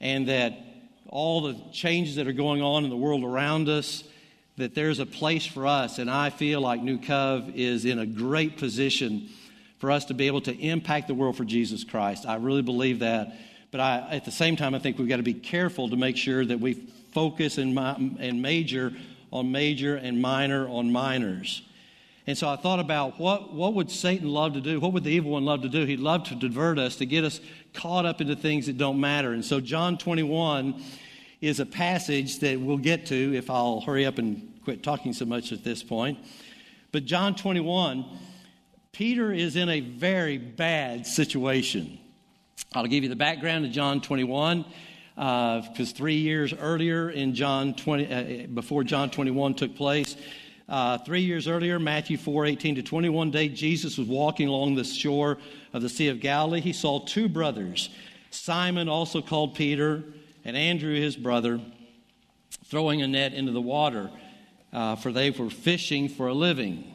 And 0.00 0.28
that 0.28 0.58
all 1.08 1.42
the 1.42 1.56
changes 1.72 2.16
that 2.16 2.28
are 2.28 2.32
going 2.32 2.62
on 2.62 2.84
in 2.84 2.90
the 2.90 2.96
world 2.96 3.24
around 3.24 3.68
us, 3.68 4.04
that 4.56 4.74
there's 4.74 5.00
a 5.00 5.06
place 5.06 5.46
for 5.46 5.66
us, 5.66 5.98
and 5.98 6.10
I 6.10 6.30
feel 6.30 6.60
like 6.60 6.82
New 6.82 6.98
Cove 6.98 7.50
is 7.54 7.84
in 7.84 7.98
a 7.98 8.06
great 8.06 8.58
position 8.58 9.28
for 9.78 9.90
us 9.90 10.06
to 10.06 10.14
be 10.14 10.26
able 10.26 10.40
to 10.42 10.56
impact 10.56 11.08
the 11.08 11.14
world 11.14 11.36
for 11.36 11.44
Jesus 11.44 11.84
Christ. 11.84 12.26
I 12.26 12.36
really 12.36 12.62
believe 12.62 13.00
that. 13.00 13.36
But 13.70 13.80
I, 13.80 14.08
at 14.10 14.24
the 14.24 14.30
same 14.30 14.56
time, 14.56 14.74
I 14.74 14.78
think 14.78 14.98
we've 14.98 15.08
got 15.08 15.16
to 15.16 15.22
be 15.22 15.34
careful 15.34 15.90
to 15.90 15.96
make 15.96 16.16
sure 16.16 16.44
that 16.44 16.60
we 16.60 16.86
focus 17.16 17.56
and, 17.56 17.78
and 18.20 18.42
major 18.42 18.92
on 19.32 19.50
major 19.50 19.96
and 19.96 20.20
minor 20.20 20.68
on 20.68 20.92
minors. 20.92 21.62
And 22.26 22.36
so 22.36 22.46
I 22.46 22.56
thought 22.56 22.78
about 22.78 23.18
what, 23.18 23.54
what 23.54 23.72
would 23.72 23.90
Satan 23.90 24.28
love 24.28 24.52
to 24.52 24.60
do? 24.60 24.78
What 24.80 24.92
would 24.92 25.02
the 25.02 25.12
evil 25.12 25.30
one 25.30 25.46
love 25.46 25.62
to 25.62 25.70
do? 25.70 25.86
He'd 25.86 25.98
love 25.98 26.24
to 26.24 26.34
divert 26.34 26.78
us, 26.78 26.96
to 26.96 27.06
get 27.06 27.24
us 27.24 27.40
caught 27.72 28.04
up 28.04 28.20
into 28.20 28.36
things 28.36 28.66
that 28.66 28.76
don't 28.76 29.00
matter. 29.00 29.32
And 29.32 29.42
so 29.42 29.60
John 29.60 29.96
21 29.96 30.82
is 31.40 31.58
a 31.58 31.64
passage 31.64 32.40
that 32.40 32.60
we'll 32.60 32.76
get 32.76 33.06
to 33.06 33.34
if 33.34 33.48
I'll 33.48 33.80
hurry 33.80 34.04
up 34.04 34.18
and 34.18 34.52
quit 34.62 34.82
talking 34.82 35.14
so 35.14 35.24
much 35.24 35.52
at 35.52 35.64
this 35.64 35.82
point. 35.82 36.18
But 36.92 37.06
John 37.06 37.34
21, 37.34 38.04
Peter 38.92 39.32
is 39.32 39.56
in 39.56 39.70
a 39.70 39.80
very 39.80 40.36
bad 40.36 41.06
situation. 41.06 41.98
I'll 42.74 42.86
give 42.86 43.04
you 43.04 43.08
the 43.08 43.16
background 43.16 43.64
of 43.64 43.70
John 43.70 44.02
21 44.02 44.66
because 45.16 45.92
uh, 45.92 45.94
three 45.94 46.16
years 46.16 46.52
earlier 46.52 47.08
in 47.08 47.34
John 47.34 47.72
20, 47.72 48.44
uh, 48.44 48.46
before 48.48 48.84
John 48.84 49.08
21 49.08 49.54
took 49.54 49.74
place, 49.74 50.14
uh, 50.68 50.98
three 50.98 51.22
years 51.22 51.48
earlier, 51.48 51.78
Matthew 51.78 52.18
4 52.18 52.44
18 52.44 52.74
to 52.74 52.82
21 52.82 53.30
day, 53.30 53.48
Jesus 53.48 53.96
was 53.96 54.06
walking 54.06 54.46
along 54.48 54.74
the 54.74 54.84
shore 54.84 55.38
of 55.72 55.80
the 55.80 55.88
Sea 55.88 56.08
of 56.08 56.20
Galilee. 56.20 56.60
He 56.60 56.74
saw 56.74 57.00
two 57.00 57.30
brothers, 57.30 57.88
Simon, 58.30 58.90
also 58.90 59.22
called 59.22 59.54
Peter, 59.54 60.04
and 60.44 60.54
Andrew, 60.54 60.94
his 60.94 61.16
brother, 61.16 61.62
throwing 62.66 63.00
a 63.00 63.08
net 63.08 63.32
into 63.32 63.52
the 63.52 63.60
water, 63.60 64.10
uh, 64.74 64.96
for 64.96 65.12
they 65.12 65.30
were 65.30 65.48
fishing 65.48 66.10
for 66.10 66.28
a 66.28 66.34
living. 66.34 66.92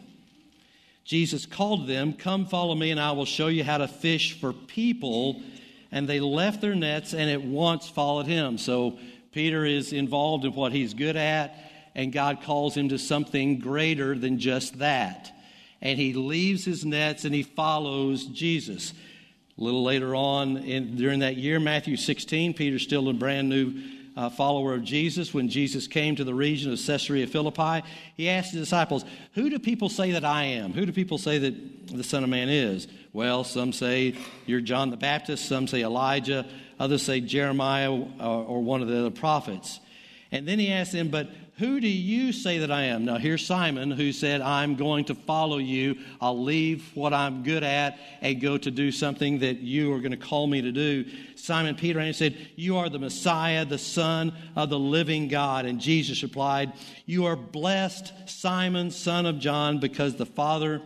Jesus 1.05 1.47
called 1.47 1.87
them, 1.87 2.13
Come 2.13 2.45
follow 2.45 2.75
me, 2.75 2.91
and 2.91 2.99
I 2.99 3.13
will 3.13 3.25
show 3.25 3.47
you 3.47 3.63
how 3.63 3.79
to 3.79 3.87
fish 3.87 4.39
for 4.39 4.53
people. 4.53 5.41
And 5.91 6.07
they 6.07 6.19
left 6.19 6.61
their 6.61 6.75
nets 6.75 7.13
and 7.13 7.29
at 7.29 7.43
once 7.43 7.89
followed 7.89 8.27
him. 8.27 8.57
So 8.57 8.97
Peter 9.31 9.65
is 9.65 9.93
involved 9.93 10.45
in 10.45 10.53
what 10.53 10.71
he's 10.71 10.93
good 10.93 11.15
at, 11.15 11.55
and 11.95 12.11
God 12.13 12.41
calls 12.43 12.75
him 12.75 12.89
to 12.89 12.97
something 12.97 13.59
greater 13.59 14.15
than 14.15 14.39
just 14.39 14.79
that. 14.79 15.31
And 15.81 15.97
he 15.99 16.13
leaves 16.13 16.63
his 16.63 16.85
nets 16.85 17.25
and 17.25 17.33
he 17.33 17.43
follows 17.43 18.25
Jesus. 18.25 18.93
A 19.57 19.63
little 19.63 19.83
later 19.83 20.15
on 20.15 20.57
in, 20.57 20.95
during 20.95 21.19
that 21.19 21.37
year, 21.37 21.59
Matthew 21.59 21.97
16, 21.97 22.53
Peter's 22.53 22.83
still 22.83 23.09
a 23.09 23.13
brand 23.13 23.49
new 23.49 23.73
uh, 24.15 24.29
follower 24.29 24.73
of 24.73 24.83
Jesus. 24.83 25.33
When 25.33 25.49
Jesus 25.49 25.87
came 25.87 26.15
to 26.15 26.23
the 26.23 26.33
region 26.33 26.71
of 26.71 26.79
Caesarea 26.79 27.27
Philippi, 27.27 27.85
he 28.15 28.29
asked 28.29 28.51
his 28.51 28.61
disciples, 28.61 29.05
Who 29.33 29.49
do 29.49 29.59
people 29.59 29.89
say 29.89 30.11
that 30.11 30.25
I 30.25 30.43
am? 30.43 30.73
Who 30.73 30.85
do 30.85 30.91
people 30.91 31.17
say 31.17 31.37
that 31.37 31.87
the 31.87 32.03
Son 32.03 32.23
of 32.23 32.29
Man 32.29 32.49
is? 32.49 32.87
Well, 33.13 33.43
some 33.43 33.73
say 33.73 34.15
you're 34.45 34.61
John 34.61 34.89
the 34.89 34.97
Baptist, 34.97 35.45
some 35.45 35.67
say 35.67 35.81
Elijah, 35.81 36.45
others 36.79 37.03
say 37.03 37.21
Jeremiah 37.21 37.91
or, 37.91 38.05
or 38.19 38.63
one 38.63 38.81
of 38.81 38.87
the 38.87 38.99
other 38.99 39.11
prophets. 39.11 39.79
And 40.31 40.47
then 40.47 40.59
he 40.59 40.71
asked 40.71 40.93
them, 40.93 41.09
But 41.09 41.29
who 41.61 41.79
do 41.79 41.87
you 41.87 42.33
say 42.33 42.57
that 42.57 42.71
I 42.71 42.85
am? 42.85 43.05
Now, 43.05 43.19
here's 43.19 43.45
Simon 43.45 43.91
who 43.91 44.11
said, 44.11 44.41
I'm 44.41 44.75
going 44.75 45.05
to 45.05 45.13
follow 45.13 45.59
you. 45.59 45.95
I'll 46.19 46.41
leave 46.41 46.89
what 46.95 47.13
I'm 47.13 47.43
good 47.43 47.61
at 47.61 47.99
and 48.19 48.41
go 48.41 48.57
to 48.57 48.71
do 48.71 48.91
something 48.91 49.37
that 49.39 49.59
you 49.59 49.93
are 49.93 49.99
going 49.99 50.09
to 50.09 50.17
call 50.17 50.47
me 50.47 50.63
to 50.63 50.71
do. 50.71 51.05
Simon 51.35 51.75
Peter 51.75 51.99
answered, 51.99 52.35
You 52.55 52.77
are 52.77 52.89
the 52.89 52.97
Messiah, 52.97 53.63
the 53.63 53.77
Son 53.77 54.33
of 54.55 54.71
the 54.71 54.79
living 54.79 55.27
God. 55.27 55.67
And 55.67 55.79
Jesus 55.79 56.23
replied, 56.23 56.73
You 57.05 57.27
are 57.27 57.35
blessed, 57.35 58.11
Simon, 58.25 58.89
son 58.89 59.27
of 59.27 59.37
John, 59.37 59.79
because 59.79 60.15
the 60.15 60.25
Father, 60.25 60.81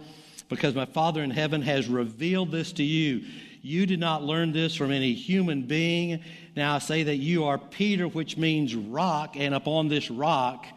because 0.50 0.76
my 0.76 0.86
Father 0.86 1.24
in 1.24 1.32
heaven 1.32 1.62
has 1.62 1.88
revealed 1.88 2.52
this 2.52 2.74
to 2.74 2.84
you. 2.84 3.24
You 3.66 3.88
did 3.88 4.00
not 4.00 4.22
learn 4.22 4.52
this 4.52 4.76
from 4.76 4.92
any 4.92 5.16
human 5.16 5.64
being. 5.64 6.22
Now 6.56 6.76
I 6.76 6.78
say 6.78 7.02
that 7.02 7.16
you 7.16 7.46
are 7.46 7.58
Peter, 7.58 8.08
which 8.08 8.38
means 8.38 8.76
rock, 8.76 9.36
and 9.36 9.56
upon 9.56 9.88
this 9.88 10.12
rock, 10.12 10.68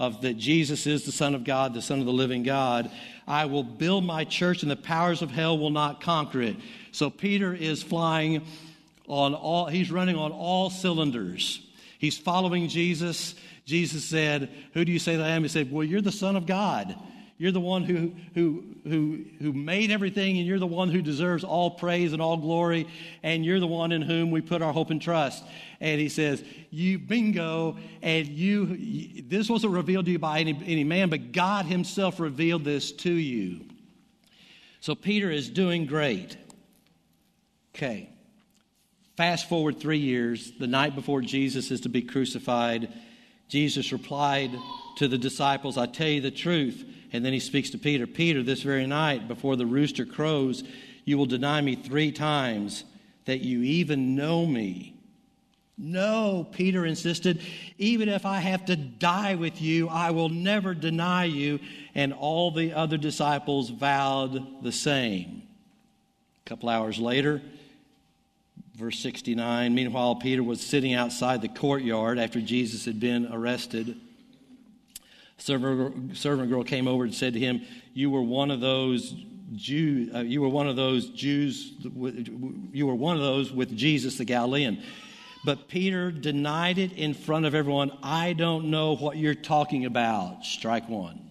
of 0.00 0.22
that 0.22 0.36
Jesus 0.36 0.88
is 0.88 1.04
the 1.04 1.12
Son 1.12 1.36
of 1.36 1.44
God, 1.44 1.74
the 1.74 1.80
Son 1.80 2.00
of 2.00 2.06
the 2.06 2.12
living 2.12 2.42
God, 2.42 2.90
I 3.28 3.44
will 3.44 3.62
build 3.62 4.04
my 4.04 4.24
church, 4.24 4.62
and 4.62 4.70
the 4.70 4.74
powers 4.74 5.22
of 5.22 5.30
hell 5.30 5.56
will 5.56 5.70
not 5.70 6.00
conquer 6.00 6.42
it. 6.42 6.56
So 6.90 7.08
Peter 7.08 7.54
is 7.54 7.84
flying 7.84 8.44
on 9.06 9.34
all, 9.34 9.66
he's 9.66 9.92
running 9.92 10.16
on 10.16 10.32
all 10.32 10.70
cylinders. 10.70 11.64
He's 12.00 12.18
following 12.18 12.66
Jesus. 12.66 13.36
Jesus 13.64 14.04
said, 14.04 14.50
Who 14.72 14.84
do 14.84 14.90
you 14.90 14.98
say 14.98 15.14
that 15.14 15.24
I 15.24 15.30
am? 15.30 15.42
He 15.42 15.48
said, 15.48 15.70
Well, 15.70 15.84
you're 15.84 16.00
the 16.00 16.10
Son 16.10 16.34
of 16.34 16.46
God. 16.46 16.96
You're 17.36 17.52
the 17.52 17.60
one 17.60 17.82
who, 17.82 18.12
who, 18.34 18.64
who, 18.84 19.24
who 19.40 19.52
made 19.52 19.90
everything, 19.90 20.38
and 20.38 20.46
you're 20.46 20.60
the 20.60 20.66
one 20.66 20.88
who 20.88 21.02
deserves 21.02 21.42
all 21.42 21.72
praise 21.72 22.12
and 22.12 22.22
all 22.22 22.36
glory, 22.36 22.86
and 23.24 23.44
you're 23.44 23.58
the 23.58 23.66
one 23.66 23.90
in 23.90 24.02
whom 24.02 24.30
we 24.30 24.40
put 24.40 24.62
our 24.62 24.72
hope 24.72 24.90
and 24.90 25.02
trust. 25.02 25.42
And 25.80 26.00
he 26.00 26.08
says, 26.08 26.44
You 26.70 26.98
bingo, 27.00 27.76
and 28.02 28.28
you, 28.28 29.22
this 29.28 29.48
wasn't 29.48 29.72
revealed 29.72 30.04
to 30.04 30.12
you 30.12 30.18
by 30.20 30.40
any, 30.40 30.52
any 30.64 30.84
man, 30.84 31.08
but 31.08 31.32
God 31.32 31.66
Himself 31.66 32.20
revealed 32.20 32.64
this 32.64 32.92
to 32.92 33.12
you. 33.12 33.64
So 34.80 34.94
Peter 34.94 35.30
is 35.30 35.50
doing 35.50 35.86
great. 35.86 36.36
Okay. 37.74 38.10
Fast 39.16 39.48
forward 39.48 39.80
three 39.80 39.98
years, 39.98 40.52
the 40.58 40.66
night 40.66 40.94
before 40.94 41.20
Jesus 41.20 41.70
is 41.70 41.82
to 41.82 41.88
be 41.88 42.02
crucified, 42.02 42.92
Jesus 43.48 43.92
replied 43.92 44.50
to 44.96 45.08
the 45.08 45.18
disciples, 45.18 45.78
I 45.78 45.86
tell 45.86 46.08
you 46.08 46.20
the 46.20 46.30
truth. 46.30 46.84
And 47.14 47.24
then 47.24 47.32
he 47.32 47.38
speaks 47.38 47.70
to 47.70 47.78
Peter 47.78 48.08
Peter, 48.08 48.42
this 48.42 48.62
very 48.62 48.88
night, 48.88 49.28
before 49.28 49.54
the 49.54 49.66
rooster 49.66 50.04
crows, 50.04 50.64
you 51.04 51.16
will 51.16 51.26
deny 51.26 51.60
me 51.60 51.76
three 51.76 52.10
times 52.10 52.82
that 53.26 53.38
you 53.38 53.62
even 53.62 54.16
know 54.16 54.44
me. 54.44 54.96
No, 55.78 56.44
Peter 56.50 56.84
insisted, 56.84 57.40
even 57.78 58.08
if 58.08 58.26
I 58.26 58.40
have 58.40 58.64
to 58.64 58.74
die 58.74 59.36
with 59.36 59.62
you, 59.62 59.88
I 59.88 60.10
will 60.10 60.28
never 60.28 60.74
deny 60.74 61.26
you. 61.26 61.60
And 61.94 62.12
all 62.12 62.50
the 62.50 62.72
other 62.72 62.96
disciples 62.96 63.70
vowed 63.70 64.64
the 64.64 64.72
same. 64.72 65.44
A 66.44 66.48
couple 66.48 66.68
hours 66.68 66.98
later, 66.98 67.40
verse 68.74 68.98
69, 68.98 69.72
meanwhile, 69.72 70.16
Peter 70.16 70.42
was 70.42 70.60
sitting 70.60 70.94
outside 70.94 71.42
the 71.42 71.48
courtyard 71.48 72.18
after 72.18 72.40
Jesus 72.40 72.84
had 72.84 72.98
been 72.98 73.32
arrested. 73.32 74.00
Servant, 75.44 76.16
servant 76.16 76.48
girl 76.48 76.64
came 76.64 76.88
over 76.88 77.04
and 77.04 77.14
said 77.14 77.34
to 77.34 77.38
him, 77.38 77.60
You 77.92 78.08
were 78.10 78.22
one 78.22 78.50
of 78.50 78.62
those 78.62 79.14
Jews, 79.52 80.14
uh, 80.14 80.20
you 80.20 80.40
were 80.40 80.48
one 80.48 80.66
of 80.66 80.74
those 80.74 81.10
Jews, 81.10 81.74
you 81.82 82.86
were 82.86 82.94
one 82.94 83.16
of 83.16 83.20
those 83.20 83.52
with 83.52 83.76
Jesus 83.76 84.16
the 84.16 84.24
Galilean. 84.24 84.82
But 85.44 85.68
Peter 85.68 86.10
denied 86.10 86.78
it 86.78 86.94
in 86.94 87.12
front 87.12 87.44
of 87.44 87.54
everyone. 87.54 87.92
I 88.02 88.32
don't 88.32 88.70
know 88.70 88.96
what 88.96 89.18
you're 89.18 89.34
talking 89.34 89.84
about. 89.84 90.46
Strike 90.46 90.88
one. 90.88 91.30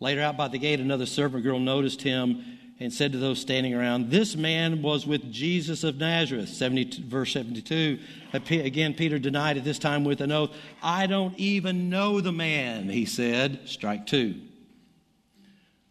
Later, 0.00 0.22
out 0.22 0.36
by 0.36 0.48
the 0.48 0.58
gate, 0.58 0.80
another 0.80 1.06
servant 1.06 1.44
girl 1.44 1.60
noticed 1.60 2.02
him 2.02 2.57
and 2.80 2.92
said 2.92 3.12
to 3.12 3.18
those 3.18 3.40
standing 3.40 3.74
around, 3.74 4.10
This 4.10 4.36
man 4.36 4.82
was 4.82 5.06
with 5.06 5.32
Jesus 5.32 5.82
of 5.82 5.96
Nazareth. 5.96 6.48
70, 6.48 7.02
verse 7.02 7.32
72. 7.32 7.98
Uh, 8.32 8.38
again, 8.50 8.94
Peter 8.94 9.18
denied 9.18 9.56
at 9.56 9.64
this 9.64 9.78
time 9.78 10.04
with 10.04 10.20
an 10.20 10.30
oath, 10.30 10.50
I 10.82 11.06
don't 11.06 11.36
even 11.36 11.90
know 11.90 12.20
the 12.20 12.32
man, 12.32 12.88
he 12.88 13.04
said. 13.04 13.68
Strike 13.68 14.06
two. 14.06 14.40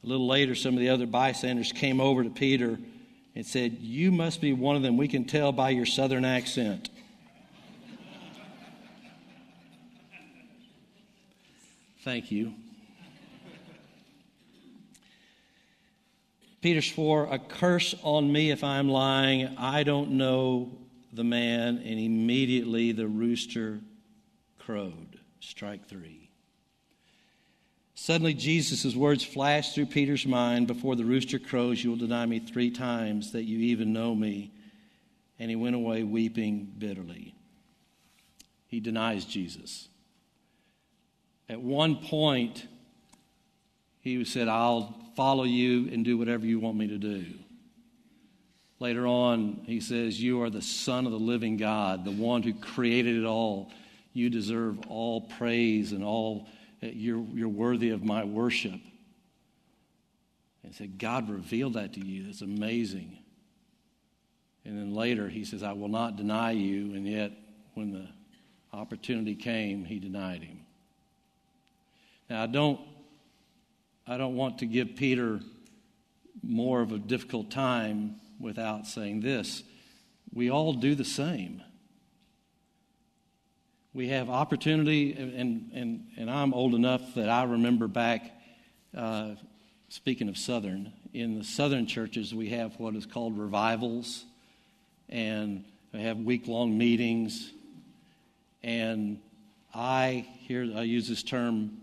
A 0.04 0.08
little 0.08 0.28
later, 0.28 0.56
some 0.56 0.74
of 0.76 0.80
the 0.80 0.90
other 0.90 1.06
bystanders 1.06 1.74
came 1.74 2.00
over 2.00 2.24
to 2.24 2.30
Peter 2.30 2.80
and 3.36 3.46
said, 3.46 3.78
You 3.80 4.12
must 4.12 4.40
be 4.40 4.54
one 4.54 4.78
of 4.78 4.82
them. 4.82 4.96
We 4.96 5.10
can 5.10 5.26
tell 5.26 5.52
by 5.52 5.72
your 5.72 5.86
southern 5.86 6.24
accent. 6.24 6.90
Thank 12.04 12.32
you. 12.32 12.54
Peter 16.62 16.82
swore, 16.82 17.28
A 17.32 17.40
curse 17.40 17.96
on 18.02 18.32
me 18.32 18.52
if 18.52 18.64
I'm 18.64 18.90
lying. 18.90 19.56
I 19.58 19.84
don't 19.84 20.12
know 20.12 20.78
the 21.14 21.24
man. 21.24 21.78
And 21.78 22.00
immediately 22.00 22.92
the 22.92 23.08
rooster 23.08 23.80
crowed. 24.60 25.20
Strike 25.40 25.88
three. 25.88 26.30
Suddenly, 27.94 28.36
Jesus' 28.36 28.96
words 28.96 29.24
flashed 29.24 29.74
through 29.74 29.88
Peter's 29.88 30.26
mind 30.26 30.68
Before 30.68 30.96
the 30.96 31.06
rooster 31.06 31.40
crows, 31.40 31.84
you 31.84 31.90
will 31.90 31.98
deny 31.98 32.26
me 32.26 32.40
three 32.40 32.72
times 32.72 33.32
that 33.32 33.44
you 33.44 33.60
even 33.60 33.94
know 33.94 34.14
me. 34.14 34.52
And 35.40 35.50
he 35.50 35.56
went 35.56 35.76
away 35.76 36.04
weeping 36.04 36.74
bitterly. 36.78 37.36
He 38.68 38.80
denies 38.80 39.26
Jesus. 39.26 39.88
At 41.48 41.62
one 41.62 41.96
point, 41.98 42.68
he 44.00 44.24
said, 44.26 44.48
I'll 44.48 45.07
follow 45.18 45.44
you 45.44 45.90
and 45.92 46.06
do 46.06 46.16
whatever 46.16 46.46
you 46.46 46.60
want 46.60 46.78
me 46.78 46.88
to 46.88 47.00
do. 47.00 47.26
Later 48.80 49.08
on, 49.08 49.64
he 49.66 49.80
says, 49.80 50.22
You 50.22 50.44
are 50.44 50.52
the 50.52 50.62
Son 50.62 51.08
of 51.08 51.12
the 51.12 51.20
living 51.20 51.58
God, 51.58 52.06
the 52.06 52.12
one 52.12 52.44
who 52.44 52.54
created 52.54 53.18
it 53.18 53.26
all. 53.26 53.72
You 54.14 54.30
deserve 54.30 54.78
all 54.88 55.22
praise 55.22 55.92
and 55.92 56.04
all 56.04 56.48
eh, 56.84 56.92
you're, 56.94 57.26
you're 57.34 57.50
worthy 57.50 57.90
of 57.90 58.04
my 58.04 58.24
worship. 58.24 58.80
And 60.64 60.76
said, 60.76 61.00
God 61.00 61.30
revealed 61.30 61.74
that 61.74 61.94
to 61.94 62.00
you. 62.00 62.26
That's 62.26 62.42
amazing. 62.42 63.18
And 64.66 64.78
then 64.78 64.94
later 64.94 65.28
he 65.28 65.46
says, 65.46 65.64
I 65.64 65.72
will 65.72 65.88
not 65.88 66.16
deny 66.16 66.52
you. 66.52 66.94
And 66.94 67.08
yet, 67.08 67.32
when 67.74 67.92
the 67.92 68.08
opportunity 68.72 69.34
came, 69.34 69.84
he 69.84 69.98
denied 69.98 70.44
him. 70.44 70.60
Now, 72.30 72.44
I 72.44 72.48
don't, 72.48 72.80
I 74.08 74.18
don't 74.18 74.36
want 74.36 74.60
to 74.60 74.66
give 74.66 74.96
Peter 74.96 75.40
more 76.42 76.82
of 76.82 76.92
a 76.92 76.98
difficult 76.98 77.52
time 77.52 78.16
without 78.40 78.88
saying 78.88 79.22
this. 79.22 79.64
We 80.34 80.50
all 80.50 80.74
do 80.74 80.96
the 80.96 81.06
same 81.06 81.62
we 83.98 84.10
have 84.10 84.30
opportunity, 84.30 85.14
and, 85.14 85.72
and, 85.74 86.06
and 86.18 86.30
I'm 86.30 86.54
old 86.54 86.76
enough 86.76 87.16
that 87.16 87.30
I 87.30 87.46
remember 87.46 87.88
back, 87.88 88.32
uh, 88.96 89.32
speaking 89.90 90.30
of 90.30 90.38
Southern, 90.38 90.94
in 91.16 91.40
the 91.40 91.44
Southern 91.44 91.88
churches, 91.88 92.32
we 92.32 92.50
have 92.50 92.80
what 92.80 92.96
is 92.96 93.08
called 93.08 93.40
revivals, 93.40 94.24
and 95.10 95.64
we 95.92 96.04
have 96.04 96.20
week 96.20 96.48
long 96.48 96.78
meetings. 96.78 97.52
And 98.62 99.20
I, 99.74 100.28
here, 100.42 100.72
I 100.76 100.84
use 100.84 101.10
this 101.10 101.24
term, 101.24 101.80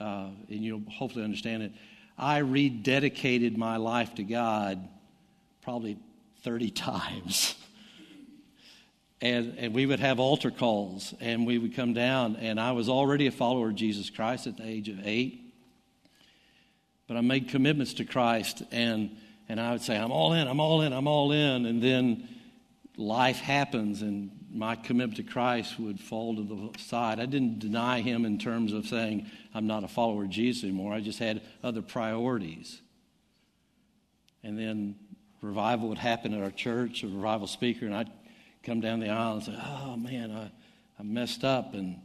uh, 0.00 0.28
and 0.48 0.64
you'll 0.64 0.82
hopefully 0.90 1.24
understand 1.24 1.62
it. 1.62 1.72
I 2.16 2.40
rededicated 2.40 3.56
my 3.56 3.76
life 3.76 4.14
to 4.16 4.24
God 4.24 4.88
probably 5.62 5.98
30 6.42 6.70
times 6.72 7.54
and, 9.24 9.54
and 9.56 9.74
we 9.74 9.86
would 9.86 10.00
have 10.00 10.20
altar 10.20 10.50
calls 10.50 11.14
and 11.18 11.46
we 11.46 11.56
would 11.56 11.74
come 11.74 11.94
down 11.94 12.36
and 12.36 12.60
i 12.60 12.72
was 12.72 12.88
already 12.88 13.26
a 13.26 13.32
follower 13.32 13.70
of 13.70 13.74
jesus 13.74 14.10
christ 14.10 14.46
at 14.46 14.56
the 14.56 14.66
age 14.66 14.88
of 14.88 14.98
eight 15.04 15.54
but 17.08 17.16
i 17.16 17.20
made 17.20 17.48
commitments 17.48 17.94
to 17.94 18.04
christ 18.04 18.62
and 18.70 19.16
and 19.48 19.58
i 19.58 19.72
would 19.72 19.80
say 19.80 19.96
i'm 19.96 20.12
all 20.12 20.34
in 20.34 20.46
i'm 20.46 20.60
all 20.60 20.82
in 20.82 20.92
i'm 20.92 21.08
all 21.08 21.32
in 21.32 21.66
and 21.66 21.82
then 21.82 22.28
life 22.96 23.38
happens 23.38 24.02
and 24.02 24.30
my 24.52 24.76
commitment 24.76 25.16
to 25.16 25.22
christ 25.22 25.78
would 25.80 25.98
fall 25.98 26.36
to 26.36 26.42
the 26.42 26.78
side 26.78 27.18
i 27.18 27.26
didn't 27.26 27.58
deny 27.58 28.00
him 28.00 28.24
in 28.24 28.38
terms 28.38 28.72
of 28.72 28.86
saying 28.86 29.26
i'm 29.52 29.66
not 29.66 29.82
a 29.82 29.88
follower 29.88 30.24
of 30.24 30.30
jesus 30.30 30.62
anymore 30.62 30.92
i 30.92 31.00
just 31.00 31.18
had 31.18 31.42
other 31.62 31.82
priorities 31.82 32.80
and 34.44 34.58
then 34.58 34.94
revival 35.40 35.88
would 35.88 35.98
happen 35.98 36.32
at 36.32 36.42
our 36.42 36.52
church 36.52 37.02
a 37.02 37.08
revival 37.08 37.48
speaker 37.48 37.84
and 37.84 37.94
i'd 37.96 38.10
come 38.64 38.80
down 38.80 39.00
the 39.00 39.10
aisle 39.10 39.34
and 39.34 39.42
say, 39.42 39.58
oh 39.62 39.96
man, 39.96 40.30
I, 40.30 40.50
I 40.98 41.02
messed 41.02 41.44
up 41.44 41.74
and, 41.74 42.00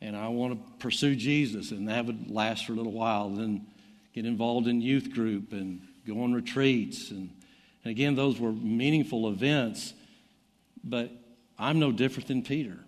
and 0.00 0.16
I 0.16 0.28
want 0.28 0.54
to 0.54 0.72
pursue 0.78 1.14
Jesus. 1.14 1.70
And 1.70 1.88
that 1.88 2.04
would 2.06 2.30
last 2.30 2.66
for 2.66 2.72
a 2.72 2.76
little 2.76 2.92
while. 2.92 3.30
Then 3.30 3.66
get 4.12 4.26
involved 4.26 4.66
in 4.66 4.80
youth 4.80 5.12
group 5.12 5.52
and 5.52 5.80
go 6.06 6.22
on 6.22 6.32
retreats. 6.32 7.10
And, 7.10 7.30
and 7.84 7.90
again, 7.90 8.16
those 8.16 8.38
were 8.38 8.52
meaningful 8.52 9.28
events, 9.28 9.94
but 10.84 11.10
I'm 11.58 11.78
no 11.78 11.92
different 11.92 12.28
than 12.28 12.42
Peter. 12.42 12.78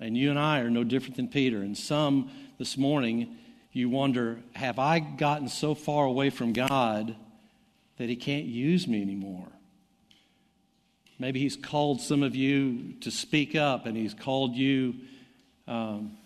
And 0.00 0.16
you 0.16 0.30
and 0.30 0.38
I 0.38 0.60
are 0.60 0.70
no 0.70 0.84
different 0.84 1.16
than 1.16 1.28
Peter. 1.28 1.58
And 1.58 1.76
some 1.76 2.30
this 2.58 2.76
morning, 2.76 3.36
you 3.72 3.88
wonder, 3.88 4.40
have 4.54 4.78
I 4.78 4.98
gotten 4.98 5.48
so 5.48 5.74
far 5.74 6.04
away 6.04 6.30
from 6.30 6.52
God 6.52 7.14
that 7.98 8.08
He 8.08 8.16
can't 8.16 8.46
use 8.46 8.88
me 8.88 9.02
anymore? 9.02 9.48
Maybe 11.18 11.40
He's 11.40 11.56
called 11.56 12.00
some 12.00 12.22
of 12.22 12.34
you 12.34 12.94
to 13.00 13.10
speak 13.10 13.54
up 13.54 13.86
and 13.86 13.96
He's 13.96 14.14
called 14.14 14.56
you 14.56 14.94
um, 15.68 16.16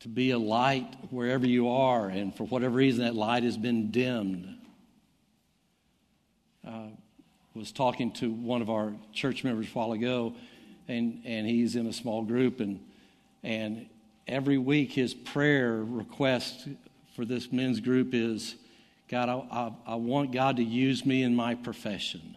to 0.00 0.08
be 0.08 0.30
a 0.30 0.38
light 0.38 0.94
wherever 1.10 1.46
you 1.46 1.68
are, 1.70 2.08
and 2.08 2.34
for 2.34 2.44
whatever 2.44 2.76
reason 2.76 3.04
that 3.04 3.14
light 3.14 3.42
has 3.42 3.56
been 3.56 3.90
dimmed. 3.90 4.54
Uh, 6.66 6.88
was 7.54 7.72
talking 7.72 8.10
to 8.12 8.30
one 8.30 8.62
of 8.62 8.70
our 8.70 8.92
church 9.12 9.44
members 9.44 9.66
a 9.66 9.70
while 9.70 9.92
ago, 9.92 10.34
and, 10.88 11.22
and 11.24 11.46
he's 11.46 11.76
in 11.76 11.86
a 11.86 11.92
small 11.92 12.22
group, 12.22 12.60
and, 12.60 12.80
and 13.42 13.86
every 14.26 14.58
week 14.58 14.92
his 14.92 15.14
prayer 15.14 15.76
request 15.76 16.68
for 17.14 17.24
this 17.24 17.52
men's 17.52 17.80
group 17.80 18.12
is 18.12 18.56
God, 19.08 19.28
I, 19.28 19.34
I, 19.34 19.72
I 19.92 19.94
want 19.96 20.32
God 20.32 20.56
to 20.56 20.64
use 20.64 21.04
me 21.04 21.22
in 21.22 21.36
my 21.36 21.54
profession 21.54 22.36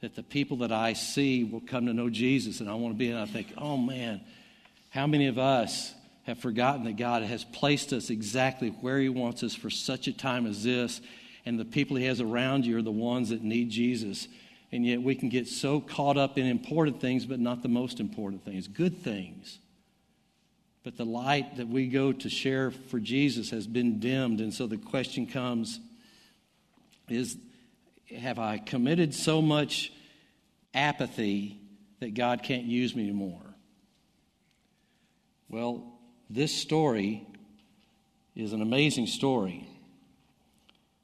that 0.00 0.14
the 0.14 0.22
people 0.22 0.58
that 0.58 0.70
I 0.70 0.92
see 0.92 1.44
will 1.44 1.60
come 1.60 1.86
to 1.86 1.92
know 1.92 2.08
Jesus. 2.08 2.60
And 2.60 2.70
I 2.70 2.74
want 2.74 2.94
to 2.94 2.98
be, 2.98 3.10
and 3.10 3.18
I 3.18 3.26
think, 3.26 3.52
oh 3.56 3.76
man, 3.76 4.20
how 4.90 5.06
many 5.06 5.26
of 5.26 5.38
us 5.38 5.92
have 6.24 6.38
forgotten 6.38 6.84
that 6.84 6.96
God 6.96 7.22
has 7.22 7.42
placed 7.44 7.92
us 7.92 8.10
exactly 8.10 8.68
where 8.68 8.98
He 8.98 9.08
wants 9.08 9.42
us 9.42 9.54
for 9.54 9.70
such 9.70 10.06
a 10.06 10.12
time 10.12 10.46
as 10.46 10.62
this? 10.62 11.00
And 11.46 11.58
the 11.58 11.64
people 11.64 11.96
He 11.96 12.04
has 12.04 12.20
around 12.20 12.66
you 12.66 12.78
are 12.78 12.82
the 12.82 12.90
ones 12.90 13.30
that 13.30 13.42
need 13.42 13.70
Jesus. 13.70 14.28
And 14.70 14.84
yet 14.84 15.02
we 15.02 15.14
can 15.14 15.28
get 15.28 15.48
so 15.48 15.80
caught 15.80 16.16
up 16.16 16.36
in 16.36 16.46
important 16.46 17.00
things, 17.00 17.24
but 17.24 17.40
not 17.40 17.62
the 17.62 17.68
most 17.68 18.00
important 18.00 18.44
things, 18.44 18.68
good 18.68 18.98
things. 18.98 19.58
But 20.84 20.96
the 20.96 21.06
light 21.06 21.56
that 21.56 21.68
we 21.68 21.88
go 21.88 22.12
to 22.12 22.28
share 22.28 22.70
for 22.70 23.00
Jesus 23.00 23.50
has 23.50 23.66
been 23.66 23.98
dimmed. 24.00 24.40
And 24.40 24.52
so 24.52 24.66
the 24.66 24.76
question 24.76 25.26
comes 25.26 25.80
is 27.08 27.36
have 28.16 28.38
I 28.38 28.58
committed 28.58 29.14
so 29.14 29.42
much 29.42 29.92
apathy 30.74 31.60
that 32.00 32.14
God 32.14 32.42
can't 32.42 32.64
use 32.64 32.94
me 32.94 33.02
anymore? 33.02 33.42
Well, 35.48 35.98
this 36.30 36.54
story 36.54 37.26
is 38.36 38.52
an 38.52 38.62
amazing 38.62 39.06
story. 39.06 39.66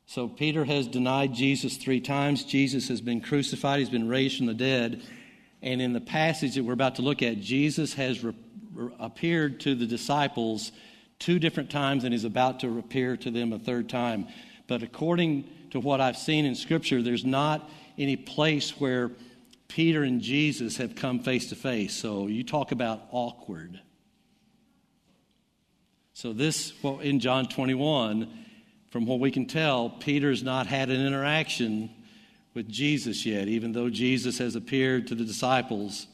So, 0.07 0.29
Peter 0.29 0.65
has 0.65 0.87
denied 0.87 1.35
Jesus 1.35 1.77
three 1.77 2.01
times. 2.01 2.45
Jesus 2.45 2.89
has 2.89 3.01
been 3.01 3.21
crucified, 3.21 3.81
he's 3.81 3.89
been 3.89 4.09
raised 4.09 4.37
from 4.37 4.47
the 4.47 4.55
dead. 4.55 5.03
And 5.63 5.81
in 5.81 5.95
the 5.95 6.01
passage 6.01 6.57
that 6.57 6.65
we're 6.65 6.75
about 6.75 6.97
to 6.97 7.03
look 7.03 7.23
at, 7.23 7.41
Jesus 7.41 7.95
has 7.95 8.23
re- 8.23 8.35
re- 8.75 8.93
appeared 9.01 9.61
to 9.61 9.75
the 9.75 9.87
disciples 9.87 10.73
two 11.19 11.39
different 11.39 11.71
times 11.71 12.05
and 12.05 12.13
is 12.13 12.25
about 12.25 12.61
to 12.61 12.79
appear 12.79 13.17
to 13.17 13.31
them 13.31 13.53
a 13.53 13.59
third 13.59 13.89
time. 13.89 14.29
But 14.67 14.83
according 14.83 15.49
to 15.71 15.81
what 15.81 16.03
I've 16.03 16.19
seen 16.19 16.45
in 16.45 16.55
Scripture, 16.55 17.01
there's 17.01 17.25
not 17.25 17.71
any 17.97 18.17
place 18.17 18.79
where 18.79 19.11
Peter 19.69 20.03
and 20.03 20.21
Jesus 20.21 20.77
have 20.77 20.95
come 20.95 21.21
face 21.21 21.49
to 21.49 21.57
face. 21.57 21.95
So 21.95 22.27
you 22.27 22.45
talk 22.45 22.73
about 22.73 23.03
awkward. 23.11 23.81
So, 26.17 26.33
this, 26.33 26.73
well, 26.81 27.01
in 27.01 27.19
John 27.19 27.49
21, 27.49 28.29
from 28.95 29.07
what 29.07 29.19
we 29.19 29.33
can 29.33 29.45
tell, 29.45 29.91
Peter's 29.91 30.45
not 30.45 30.69
had 30.69 30.89
an 30.89 31.05
interaction 31.05 31.91
with 32.55 32.69
Jesus 32.69 33.27
yet, 33.27 33.49
even 33.49 33.73
though 33.73 33.91
Jesus 33.91 34.39
has 34.39 34.55
appeared 34.55 35.09
to 35.09 35.17
the 35.17 35.25
disciples 35.25 36.07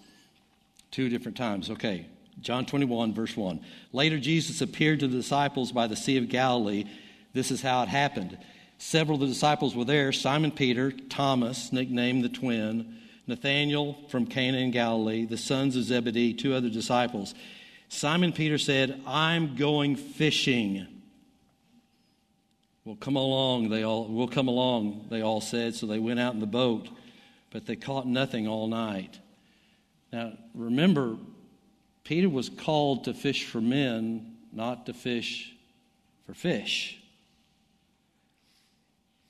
two 0.90 1.10
different 1.10 1.36
times. 1.36 1.68
Okay, 1.68 2.06
John 2.40 2.64
21, 2.64 3.12
verse 3.12 3.36
1. 3.36 3.60
Later, 3.92 4.18
Jesus 4.18 4.62
appeared 4.62 5.00
to 5.00 5.08
the 5.08 5.18
disciples 5.18 5.72
by 5.72 5.88
the 5.88 5.94
Sea 5.94 6.16
of 6.16 6.30
Galilee. 6.30 6.86
This 7.34 7.50
is 7.50 7.60
how 7.60 7.82
it 7.82 7.90
happened. 7.90 8.38
Several 8.78 9.16
of 9.16 9.20
the 9.20 9.26
disciples 9.26 9.76
were 9.76 9.84
there 9.84 10.10
Simon 10.10 10.50
Peter, 10.50 10.90
Thomas, 10.90 11.74
nicknamed 11.74 12.24
the 12.24 12.30
twin, 12.30 12.96
Nathanael 13.26 13.98
from 14.08 14.24
Cana 14.24 14.56
in 14.56 14.70
Galilee, 14.70 15.26
the 15.26 15.36
sons 15.36 15.76
of 15.76 15.82
Zebedee, 15.82 16.32
two 16.32 16.54
other 16.54 16.70
disciples. 16.70 17.34
Simon 17.90 18.32
Peter 18.32 18.56
said, 18.56 19.02
I'm 19.06 19.54
going 19.54 19.96
fishing. 19.96 20.86
Well, 22.90 22.96
come 22.96 23.14
along, 23.14 23.68
they 23.68 23.84
all 23.84 24.08
we'll 24.08 24.26
come 24.26 24.48
along, 24.48 25.06
they 25.10 25.20
all 25.22 25.40
said, 25.40 25.76
so 25.76 25.86
they 25.86 26.00
went 26.00 26.18
out 26.18 26.34
in 26.34 26.40
the 26.40 26.46
boat, 26.46 26.88
but 27.52 27.64
they 27.64 27.76
caught 27.76 28.04
nothing 28.04 28.48
all 28.48 28.66
night. 28.66 29.16
Now 30.12 30.32
remember, 30.56 31.16
Peter 32.02 32.28
was 32.28 32.48
called 32.48 33.04
to 33.04 33.14
fish 33.14 33.44
for 33.44 33.60
men, 33.60 34.34
not 34.52 34.86
to 34.86 34.92
fish 34.92 35.54
for 36.26 36.34
fish. 36.34 37.00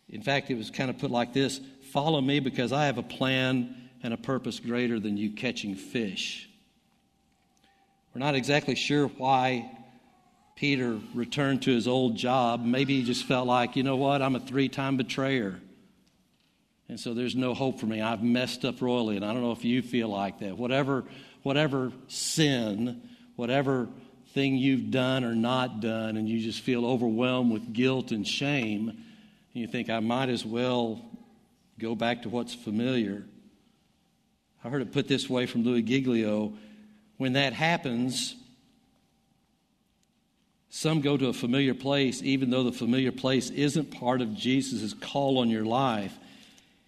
In 0.08 0.22
fact, 0.22 0.50
it 0.50 0.56
was 0.56 0.70
kind 0.70 0.88
of 0.88 0.96
put 0.96 1.10
like 1.10 1.34
this 1.34 1.60
Follow 1.92 2.22
me 2.22 2.40
because 2.40 2.72
I 2.72 2.86
have 2.86 2.96
a 2.96 3.02
plan 3.02 3.90
and 4.02 4.14
a 4.14 4.16
purpose 4.16 4.58
greater 4.58 4.98
than 4.98 5.18
you 5.18 5.32
catching 5.32 5.74
fish. 5.74 6.48
We're 8.14 8.20
not 8.20 8.34
exactly 8.34 8.74
sure 8.74 9.08
why 9.08 9.70
Peter 10.60 11.00
returned 11.14 11.62
to 11.62 11.70
his 11.70 11.88
old 11.88 12.18
job. 12.18 12.62
Maybe 12.62 12.98
he 12.98 13.02
just 13.02 13.24
felt 13.24 13.46
like, 13.46 13.76
you 13.76 13.82
know 13.82 13.96
what, 13.96 14.20
I'm 14.20 14.36
a 14.36 14.40
three 14.40 14.68
time 14.68 14.98
betrayer. 14.98 15.58
And 16.86 17.00
so 17.00 17.14
there's 17.14 17.34
no 17.34 17.54
hope 17.54 17.80
for 17.80 17.86
me. 17.86 18.02
I've 18.02 18.22
messed 18.22 18.66
up 18.66 18.82
royally. 18.82 19.16
And 19.16 19.24
I 19.24 19.32
don't 19.32 19.40
know 19.40 19.52
if 19.52 19.64
you 19.64 19.80
feel 19.80 20.10
like 20.10 20.40
that. 20.40 20.58
Whatever, 20.58 21.04
whatever 21.44 21.92
sin, 22.08 23.00
whatever 23.36 23.88
thing 24.34 24.56
you've 24.56 24.90
done 24.90 25.24
or 25.24 25.34
not 25.34 25.80
done, 25.80 26.18
and 26.18 26.28
you 26.28 26.40
just 26.40 26.60
feel 26.60 26.84
overwhelmed 26.84 27.50
with 27.50 27.72
guilt 27.72 28.12
and 28.12 28.28
shame, 28.28 28.90
and 28.90 28.98
you 29.54 29.66
think, 29.66 29.88
I 29.88 30.00
might 30.00 30.28
as 30.28 30.44
well 30.44 31.00
go 31.78 31.94
back 31.94 32.24
to 32.24 32.28
what's 32.28 32.52
familiar. 32.52 33.24
I 34.62 34.68
heard 34.68 34.82
it 34.82 34.92
put 34.92 35.08
this 35.08 35.26
way 35.26 35.46
from 35.46 35.64
Louis 35.64 35.80
Giglio 35.80 36.52
when 37.16 37.32
that 37.32 37.54
happens, 37.54 38.34
some 40.70 41.00
go 41.00 41.16
to 41.16 41.26
a 41.26 41.32
familiar 41.32 41.74
place, 41.74 42.22
even 42.22 42.50
though 42.50 42.62
the 42.62 42.72
familiar 42.72 43.10
place 43.10 43.50
isn't 43.50 43.90
part 43.90 44.20
of 44.22 44.34
Jesus' 44.34 44.94
call 44.94 45.38
on 45.38 45.50
your 45.50 45.64
life. 45.64 46.16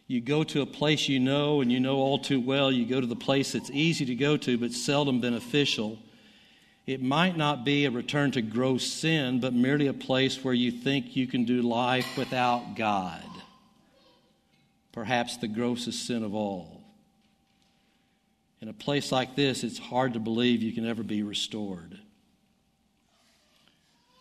You 0.06 0.20
go 0.20 0.44
to 0.44 0.62
a 0.62 0.66
place 0.66 1.08
you 1.08 1.18
know 1.18 1.60
and 1.60 1.72
you 1.72 1.80
know 1.80 1.96
all 1.96 2.20
too 2.20 2.40
well. 2.40 2.70
You 2.70 2.86
go 2.86 3.00
to 3.00 3.06
the 3.06 3.16
place 3.16 3.52
that's 3.52 3.70
easy 3.70 4.04
to 4.06 4.14
go 4.14 4.36
to 4.36 4.56
but 4.56 4.72
seldom 4.72 5.20
beneficial. 5.20 5.98
It 6.86 7.02
might 7.02 7.36
not 7.36 7.64
be 7.64 7.84
a 7.84 7.90
return 7.90 8.30
to 8.32 8.42
gross 8.42 8.86
sin, 8.86 9.40
but 9.40 9.52
merely 9.52 9.88
a 9.88 9.92
place 9.92 10.44
where 10.44 10.54
you 10.54 10.70
think 10.70 11.16
you 11.16 11.26
can 11.26 11.44
do 11.44 11.62
life 11.62 12.16
without 12.16 12.76
God. 12.76 13.24
Perhaps 14.92 15.38
the 15.38 15.48
grossest 15.48 16.06
sin 16.06 16.22
of 16.22 16.34
all. 16.34 16.82
In 18.60 18.68
a 18.68 18.72
place 18.72 19.10
like 19.10 19.34
this, 19.34 19.64
it's 19.64 19.78
hard 19.78 20.12
to 20.12 20.20
believe 20.20 20.62
you 20.62 20.72
can 20.72 20.86
ever 20.86 21.02
be 21.02 21.24
restored. 21.24 21.98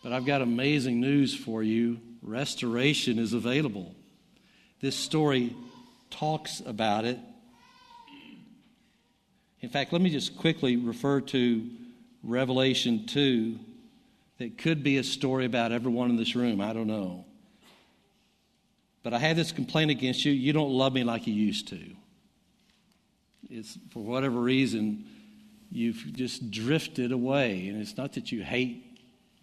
But 0.02 0.12
I've 0.12 0.24
got 0.24 0.42
amazing 0.42 1.00
news 1.00 1.34
for 1.34 1.62
you 1.62 2.00
restoration 2.22 3.18
is 3.18 3.32
available. 3.32 3.94
This 4.80 4.96
story 4.96 5.54
talks 6.10 6.60
about 6.60 7.04
it. 7.04 7.18
In 9.60 9.68
fact, 9.68 9.92
let 9.92 10.02
me 10.02 10.10
just 10.10 10.36
quickly 10.36 10.76
refer 10.76 11.20
to 11.20 11.68
Revelation 12.22 13.06
2 13.06 13.58
that 14.38 14.58
could 14.58 14.82
be 14.82 14.98
a 14.98 15.04
story 15.04 15.44
about 15.44 15.72
everyone 15.72 16.10
in 16.10 16.16
this 16.16 16.34
room. 16.34 16.60
I 16.60 16.72
don't 16.72 16.86
know. 16.86 17.24
But 19.02 19.14
I 19.14 19.18
have 19.18 19.36
this 19.36 19.52
complaint 19.52 19.90
against 19.90 20.24
you 20.24 20.32
you 20.32 20.52
don't 20.52 20.70
love 20.70 20.92
me 20.92 21.04
like 21.04 21.26
you 21.26 21.34
used 21.34 21.68
to 21.68 21.80
it's 23.52 23.78
for 23.90 24.02
whatever 24.02 24.40
reason 24.40 25.04
you've 25.70 26.12
just 26.14 26.50
drifted 26.50 27.12
away. 27.12 27.68
And 27.68 27.80
it's 27.80 27.96
not 27.96 28.14
that 28.14 28.32
you 28.32 28.42
hate 28.42 28.91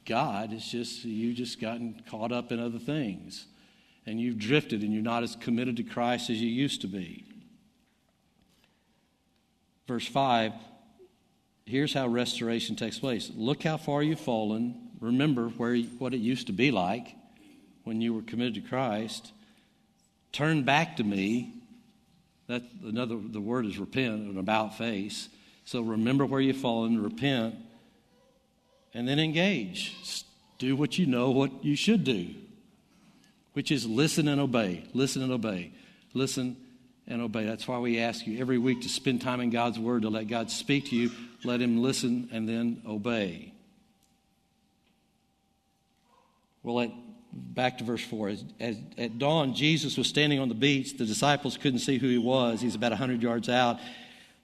God, 0.06 0.54
it's 0.54 0.70
just 0.70 1.06
you've 1.06 1.36
just 1.36 1.60
gotten 1.60 2.02
caught 2.10 2.32
up 2.32 2.52
in 2.52 2.60
other 2.60 2.80
things. 2.80 3.46
And 4.06 4.20
you've 4.20 4.40
drifted 4.40 4.82
and 4.82 4.94
you're 4.94 5.04
not 5.04 5.24
as 5.24 5.36
committed 5.36 5.78
to 5.78 5.84
Christ 5.84 6.30
as 6.30 6.42
you 6.42 6.50
used 6.50 6.82
to 6.82 6.88
be. 6.88 7.26
Verse 9.88 10.08
5 10.08 10.54
here's 11.70 11.94
how 11.94 12.08
restoration 12.08 12.76
takes 12.76 12.98
place. 12.98 13.32
Look 13.36 13.62
how 13.62 13.78
far 13.78 14.02
you've 14.02 14.20
fallen. 14.20 14.90
Remember 15.00 15.50
where, 15.50 15.78
what 15.78 16.16
it 16.16 16.18
used 16.18 16.48
to 16.48 16.54
be 16.54 16.72
like 16.72 17.16
when 17.84 18.02
you 18.02 18.14
were 18.14 18.24
committed 18.24 18.56
to 18.56 18.62
Christ. 18.62 19.32
Turn 20.32 20.64
back 20.64 20.98
to 20.98 21.04
me 21.04 21.54
that 22.48 22.64
another 22.84 23.18
the 23.18 23.40
word 23.40 23.68
is 23.68 23.78
repent, 23.78 24.30
an 24.30 24.40
about 24.40 24.78
face. 24.78 25.30
So 25.64 25.82
remember 25.82 26.26
where 26.26 26.42
you've 26.42 26.58
fallen, 26.58 27.02
repent, 27.02 27.56
and 28.94 29.08
then 29.08 29.20
engage. 29.20 29.96
Do 30.58 30.76
what 30.76 30.98
you 30.98 31.06
know 31.06 31.32
what 31.32 31.64
you 31.64 31.76
should 31.76 32.04
do, 32.04 32.28
which 33.54 33.72
is 33.72 33.86
listen 33.86 34.28
and 34.28 34.42
obey. 34.42 34.84
Listen 34.94 35.22
and 35.22 35.32
obey. 35.32 35.72
Listen 36.14 36.58
and 37.08 37.22
obey. 37.22 37.46
That's 37.46 37.68
why 37.68 37.80
we 37.80 38.00
ask 38.00 38.28
you 38.28 38.40
every 38.40 38.58
week 38.58 38.82
to 38.82 38.90
spend 38.90 39.22
time 39.22 39.40
in 39.40 39.50
God's 39.50 39.80
Word, 39.80 40.02
to 40.02 40.10
let 40.10 40.28
God 40.28 40.52
speak 40.52 40.88
to 40.88 40.96
you, 40.96 41.12
let 41.44 41.62
Him 41.62 41.82
listen, 41.82 42.30
and 42.32 42.48
then 42.48 42.82
obey. 42.86 43.54
Well, 46.62 46.82
at 46.82 46.92
back 47.32 47.78
to 47.78 47.84
verse 47.84 48.04
4. 48.04 48.30
As, 48.30 48.44
as, 48.60 48.78
at 48.98 49.18
dawn, 49.18 49.54
Jesus 49.54 49.98
was 49.98 50.08
standing 50.08 50.40
on 50.40 50.50
the 50.50 50.56
beach. 50.56 50.98
The 50.98 51.06
disciples 51.06 51.58
couldn't 51.58 51.80
see 51.80 51.98
who 51.98 52.08
he 52.08 52.18
was. 52.18 52.62
He's 52.62 52.76
about 52.76 52.92
100 52.92 53.22
yards 53.22 53.50
out. 53.50 53.80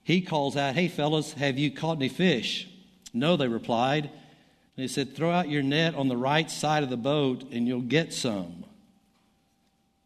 He 0.03 0.21
calls 0.21 0.55
out, 0.55 0.75
Hey, 0.75 0.87
fellas, 0.87 1.33
have 1.33 1.57
you 1.57 1.71
caught 1.71 1.97
any 1.97 2.09
fish? 2.09 2.69
No, 3.13 3.37
they 3.37 3.47
replied. 3.47 4.09
And 4.77 4.83
he 4.83 4.87
said, 4.87 5.15
Throw 5.15 5.31
out 5.31 5.49
your 5.49 5.63
net 5.63 5.95
on 5.95 6.07
the 6.07 6.17
right 6.17 6.49
side 6.49 6.83
of 6.83 6.89
the 6.89 6.97
boat 6.97 7.43
and 7.51 7.67
you'll 7.67 7.81
get 7.81 8.13
some. 8.13 8.65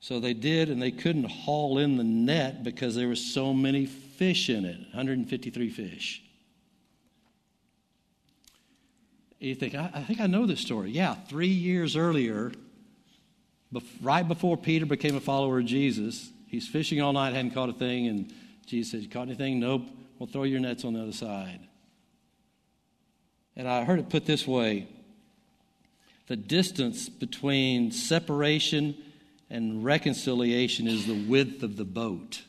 So 0.02 0.20
they 0.20 0.34
did, 0.34 0.70
and 0.70 0.82
they 0.82 0.92
couldn't 0.92 1.26
haul 1.26 1.78
in 1.78 1.98
the 1.98 2.06
net 2.06 2.64
because 2.64 2.96
there 2.96 3.10
were 3.10 3.18
so 3.18 3.54
many 3.54 3.86
fish 3.86 4.50
in 4.50 4.64
it 4.64 4.80
153 4.94 5.70
fish. 5.70 6.24
You 9.40 9.56
think, 9.56 9.76
I, 9.76 9.90
I 9.94 10.04
think 10.04 10.20
I 10.20 10.28
know 10.28 10.46
this 10.46 10.60
story. 10.60 10.92
Yeah, 10.92 11.16
three 11.16 11.48
years 11.48 11.96
earlier, 11.96 12.52
right 14.02 14.28
before 14.28 14.58
Peter 14.58 14.86
became 14.86 15.16
a 15.16 15.22
follower 15.22 15.60
of 15.60 15.66
Jesus, 15.66 16.30
he's 16.48 16.68
fishing 16.68 17.02
all 17.02 17.14
night, 17.14 17.34
hadn't 17.34 17.52
caught 17.52 17.70
a 17.70 17.74
thing, 17.74 18.08
and 18.08 18.34
Jesus 18.66 18.92
said, 18.92 19.12
caught 19.12 19.28
anything? 19.28 19.60
Nope. 19.60 19.84
Well, 20.18 20.28
throw 20.28 20.44
your 20.44 20.60
nets 20.60 20.84
on 20.84 20.94
the 20.94 21.02
other 21.02 21.14
side. 21.14 21.60
And 23.60 23.68
I 23.68 23.84
heard 23.84 24.00
it 24.00 24.08
put 24.08 24.26
this 24.26 24.48
way 24.48 24.88
the 26.28 26.38
distance 26.38 27.10
between 27.10 27.92
separation 27.92 28.96
and 29.50 29.84
reconciliation 29.84 30.88
is 30.88 31.06
the 31.06 31.26
width 31.28 31.62
of 31.62 31.76
the 31.76 31.84
boat. 31.84 32.42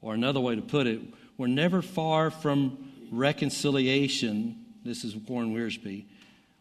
Or 0.00 0.14
another 0.14 0.40
way 0.40 0.56
to 0.56 0.60
put 0.60 0.88
it, 0.88 1.00
we're 1.38 1.46
never 1.46 1.82
far 1.82 2.32
from 2.32 2.90
reconciliation. 3.12 4.56
This 4.84 5.04
is 5.04 5.14
Warren 5.14 5.54
Wiersbe. 5.54 6.04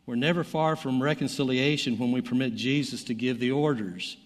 We're 0.06 0.14
never 0.14 0.44
far 0.44 0.76
from 0.76 1.02
reconciliation 1.02 1.98
when 1.98 2.12
we 2.12 2.22
permit 2.22 2.54
Jesus 2.54 3.04
to 3.06 3.16
give 3.16 3.40
the 3.40 3.50
orders. 3.50 4.18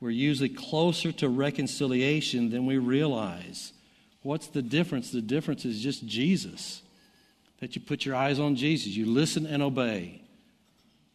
We're 0.00 0.08
usually 0.08 0.48
closer 0.48 1.12
to 1.12 1.28
reconciliation 1.28 2.48
than 2.48 2.64
we 2.64 2.78
realize. 2.78 3.74
What's 4.22 4.46
the 4.46 4.62
difference? 4.62 5.10
The 5.10 5.20
difference 5.20 5.66
is 5.66 5.82
just 5.82 6.06
Jesus. 6.06 6.80
That 7.64 7.74
you 7.74 7.80
put 7.80 8.04
your 8.04 8.14
eyes 8.14 8.38
on 8.38 8.56
Jesus. 8.56 8.88
You 8.88 9.06
listen 9.06 9.46
and 9.46 9.62
obey. 9.62 10.20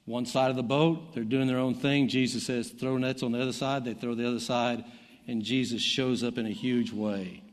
One 0.05 0.25
side 0.25 0.49
of 0.49 0.55
the 0.55 0.63
boat, 0.63 1.13
they're 1.13 1.23
doing 1.23 1.45
their 1.45 1.59
own 1.59 1.75
thing. 1.75 2.07
Jesus 2.07 2.43
says, 2.43 2.69
throw 2.71 2.97
nets 2.97 3.21
on 3.21 3.33
the 3.33 3.39
other 3.39 3.53
side. 3.53 3.85
They 3.85 3.93
throw 3.93 4.15
the 4.15 4.27
other 4.27 4.39
side, 4.39 4.83
and 5.27 5.43
Jesus 5.43 5.79
shows 5.79 6.23
up 6.23 6.39
in 6.39 6.47
a 6.47 6.51
huge 6.51 6.91
way. 6.91 7.43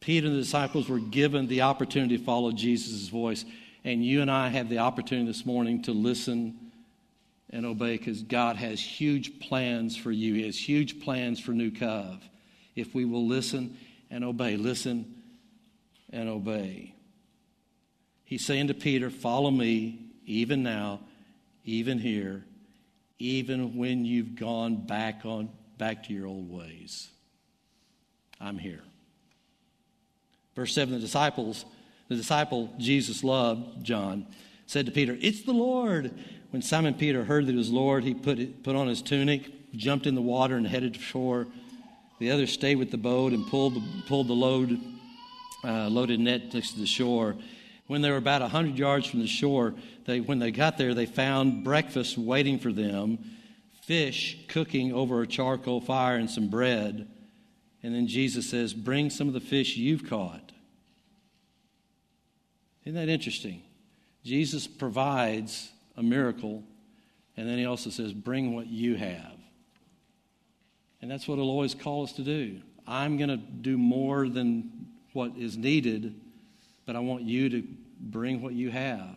Peter 0.00 0.26
and 0.26 0.34
the 0.34 0.40
disciples 0.40 0.88
were 0.88 0.98
given 0.98 1.46
the 1.46 1.62
opportunity 1.62 2.18
to 2.18 2.24
follow 2.24 2.50
Jesus' 2.50 3.06
voice, 3.06 3.44
and 3.84 4.04
you 4.04 4.20
and 4.20 4.32
I 4.32 4.48
have 4.48 4.68
the 4.68 4.78
opportunity 4.78 5.28
this 5.28 5.46
morning 5.46 5.82
to 5.82 5.92
listen 5.92 6.58
and 7.50 7.64
obey 7.64 7.98
because 7.98 8.24
God 8.24 8.56
has 8.56 8.80
huge 8.80 9.38
plans 9.38 9.96
for 9.96 10.10
you. 10.10 10.34
He 10.34 10.46
has 10.46 10.58
huge 10.58 10.98
plans 10.98 11.38
for 11.38 11.52
New 11.52 11.70
Cove. 11.70 12.18
If 12.74 12.96
we 12.96 13.04
will 13.04 13.28
listen 13.28 13.78
and 14.10 14.24
obey, 14.24 14.56
listen 14.56 15.14
and 16.12 16.28
obey. 16.28 16.96
He's 18.28 18.44
saying 18.44 18.68
to 18.68 18.74
Peter, 18.74 19.08
Follow 19.08 19.50
me, 19.50 20.10
even 20.26 20.62
now, 20.62 21.00
even 21.64 21.98
here, 21.98 22.44
even 23.18 23.74
when 23.74 24.04
you've 24.04 24.36
gone 24.36 24.86
back 24.86 25.22
on 25.24 25.48
back 25.78 26.04
to 26.04 26.12
your 26.12 26.26
old 26.26 26.50
ways. 26.50 27.08
I'm 28.38 28.58
here. 28.58 28.82
Verse 30.54 30.74
7 30.74 30.92
the 30.92 31.00
disciples, 31.00 31.64
the 32.08 32.16
disciple 32.16 32.70
Jesus 32.76 33.24
loved, 33.24 33.82
John, 33.82 34.26
said 34.66 34.84
to 34.84 34.92
Peter, 34.92 35.16
It's 35.18 35.44
the 35.44 35.52
Lord. 35.52 36.12
When 36.50 36.60
Simon 36.60 36.92
Peter 36.92 37.24
heard 37.24 37.46
that 37.46 37.54
it 37.54 37.56
was 37.56 37.70
Lord, 37.70 38.04
he 38.04 38.12
put, 38.12 38.38
it, 38.38 38.62
put 38.62 38.76
on 38.76 38.88
his 38.88 39.00
tunic, 39.00 39.50
jumped 39.74 40.06
in 40.06 40.14
the 40.14 40.20
water, 40.20 40.56
and 40.56 40.66
headed 40.66 40.94
to 40.94 41.00
shore. 41.00 41.46
The 42.18 42.30
others 42.30 42.52
stayed 42.52 42.76
with 42.76 42.90
the 42.90 42.98
boat 42.98 43.32
and 43.32 43.46
pulled 43.46 43.74
the, 43.76 43.82
pulled 44.06 44.28
the 44.28 44.34
load, 44.34 44.78
uh, 45.64 45.88
loaded 45.88 46.20
net 46.20 46.52
next 46.52 46.72
to 46.72 46.80
the 46.80 46.86
shore. 46.86 47.34
When 47.88 48.02
they 48.02 48.10
were 48.10 48.18
about 48.18 48.42
a 48.42 48.48
hundred 48.48 48.78
yards 48.78 49.06
from 49.06 49.20
the 49.20 49.26
shore, 49.26 49.74
they, 50.04 50.20
when 50.20 50.38
they 50.38 50.50
got 50.50 50.76
there, 50.78 50.94
they 50.94 51.06
found 51.06 51.64
breakfast 51.64 52.16
waiting 52.16 52.58
for 52.58 52.70
them, 52.70 53.18
fish 53.82 54.38
cooking 54.48 54.92
over 54.92 55.22
a 55.22 55.26
charcoal 55.26 55.80
fire, 55.80 56.16
and 56.16 56.30
some 56.30 56.48
bread. 56.48 57.08
And 57.82 57.94
then 57.94 58.06
Jesus 58.06 58.48
says, 58.48 58.74
Bring 58.74 59.08
some 59.08 59.26
of 59.26 59.34
the 59.34 59.40
fish 59.40 59.76
you've 59.76 60.08
caught. 60.08 60.52
Isn't 62.84 62.94
that 62.94 63.08
interesting? 63.08 63.62
Jesus 64.22 64.66
provides 64.66 65.70
a 65.96 66.02
miracle, 66.02 66.64
and 67.38 67.48
then 67.48 67.56
he 67.56 67.64
also 67.64 67.88
says, 67.88 68.12
Bring 68.12 68.54
what 68.54 68.66
you 68.66 68.96
have. 68.96 69.32
And 71.00 71.10
that's 71.10 71.26
what 71.26 71.36
he'll 71.36 71.48
always 71.48 71.74
call 71.74 72.04
us 72.04 72.12
to 72.12 72.22
do. 72.22 72.60
I'm 72.86 73.16
going 73.16 73.30
to 73.30 73.38
do 73.38 73.78
more 73.78 74.28
than 74.28 74.88
what 75.14 75.38
is 75.38 75.56
needed, 75.56 76.20
but 76.88 76.96
I 76.96 77.00
want 77.00 77.22
you 77.22 77.50
to 77.50 77.62
bring 78.00 78.40
what 78.40 78.54
you 78.54 78.70
have, 78.70 79.14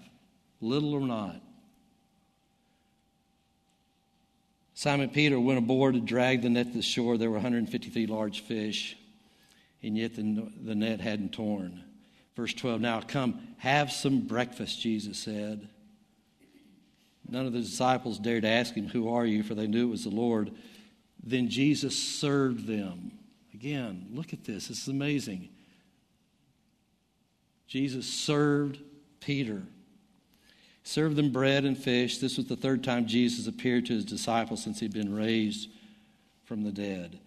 little 0.60 0.94
or 0.94 1.00
not. 1.00 1.42
Simon 4.74 5.08
Peter 5.08 5.40
went 5.40 5.58
aboard 5.58 5.96
and 5.96 6.06
dragged 6.06 6.44
the 6.44 6.50
net 6.50 6.68
to 6.68 6.74
the 6.74 6.82
shore. 6.82 7.18
There 7.18 7.30
were 7.30 7.38
153 7.38 8.08
large 8.08 8.42
fish, 8.42 8.98
and 9.82 9.98
yet 9.98 10.18
the, 10.18 10.52
the 10.62 10.76
net 10.76 11.00
hadn't 11.00 11.32
torn. 11.32 11.82
Verse 12.36 12.54
12 12.54 12.82
Now 12.82 13.00
come, 13.00 13.40
have 13.60 13.90
some 13.90 14.28
breakfast, 14.28 14.82
Jesus 14.82 15.18
said. 15.18 15.66
None 17.30 17.46
of 17.46 17.54
the 17.54 17.62
disciples 17.62 18.20
dared 18.20 18.44
ask 18.44 18.74
him, 18.74 18.90
Who 18.90 19.14
are 19.14 19.26
you? 19.26 19.44
for 19.44 19.56
they 19.56 19.68
knew 19.68 19.88
it 19.88 19.92
was 19.92 20.04
the 20.04 20.10
Lord. 20.10 20.52
Then 21.24 21.48
Jesus 21.48 21.98
served 21.98 22.68
them. 22.68 23.14
Again, 23.54 24.08
look 24.12 24.34
at 24.34 24.44
this. 24.44 24.68
This 24.68 24.82
is 24.82 24.88
amazing. 24.90 25.48
Jesus 27.72 28.06
served 28.06 28.82
Peter, 29.22 29.62
served 30.84 31.16
them 31.16 31.32
bread 31.32 31.64
and 31.64 31.78
fish. 31.78 32.18
This 32.18 32.36
was 32.36 32.48
the 32.48 32.58
third 32.58 32.84
time 32.84 33.06
Jesus 33.06 33.48
appeared 33.48 33.86
to 33.86 33.94
his 33.94 34.04
disciples 34.04 34.62
since 34.62 34.82
he'd 34.82 34.92
been 34.92 35.16
raised 35.16 35.70
from 36.44 36.64
the 36.64 36.72
dead. 36.74 37.18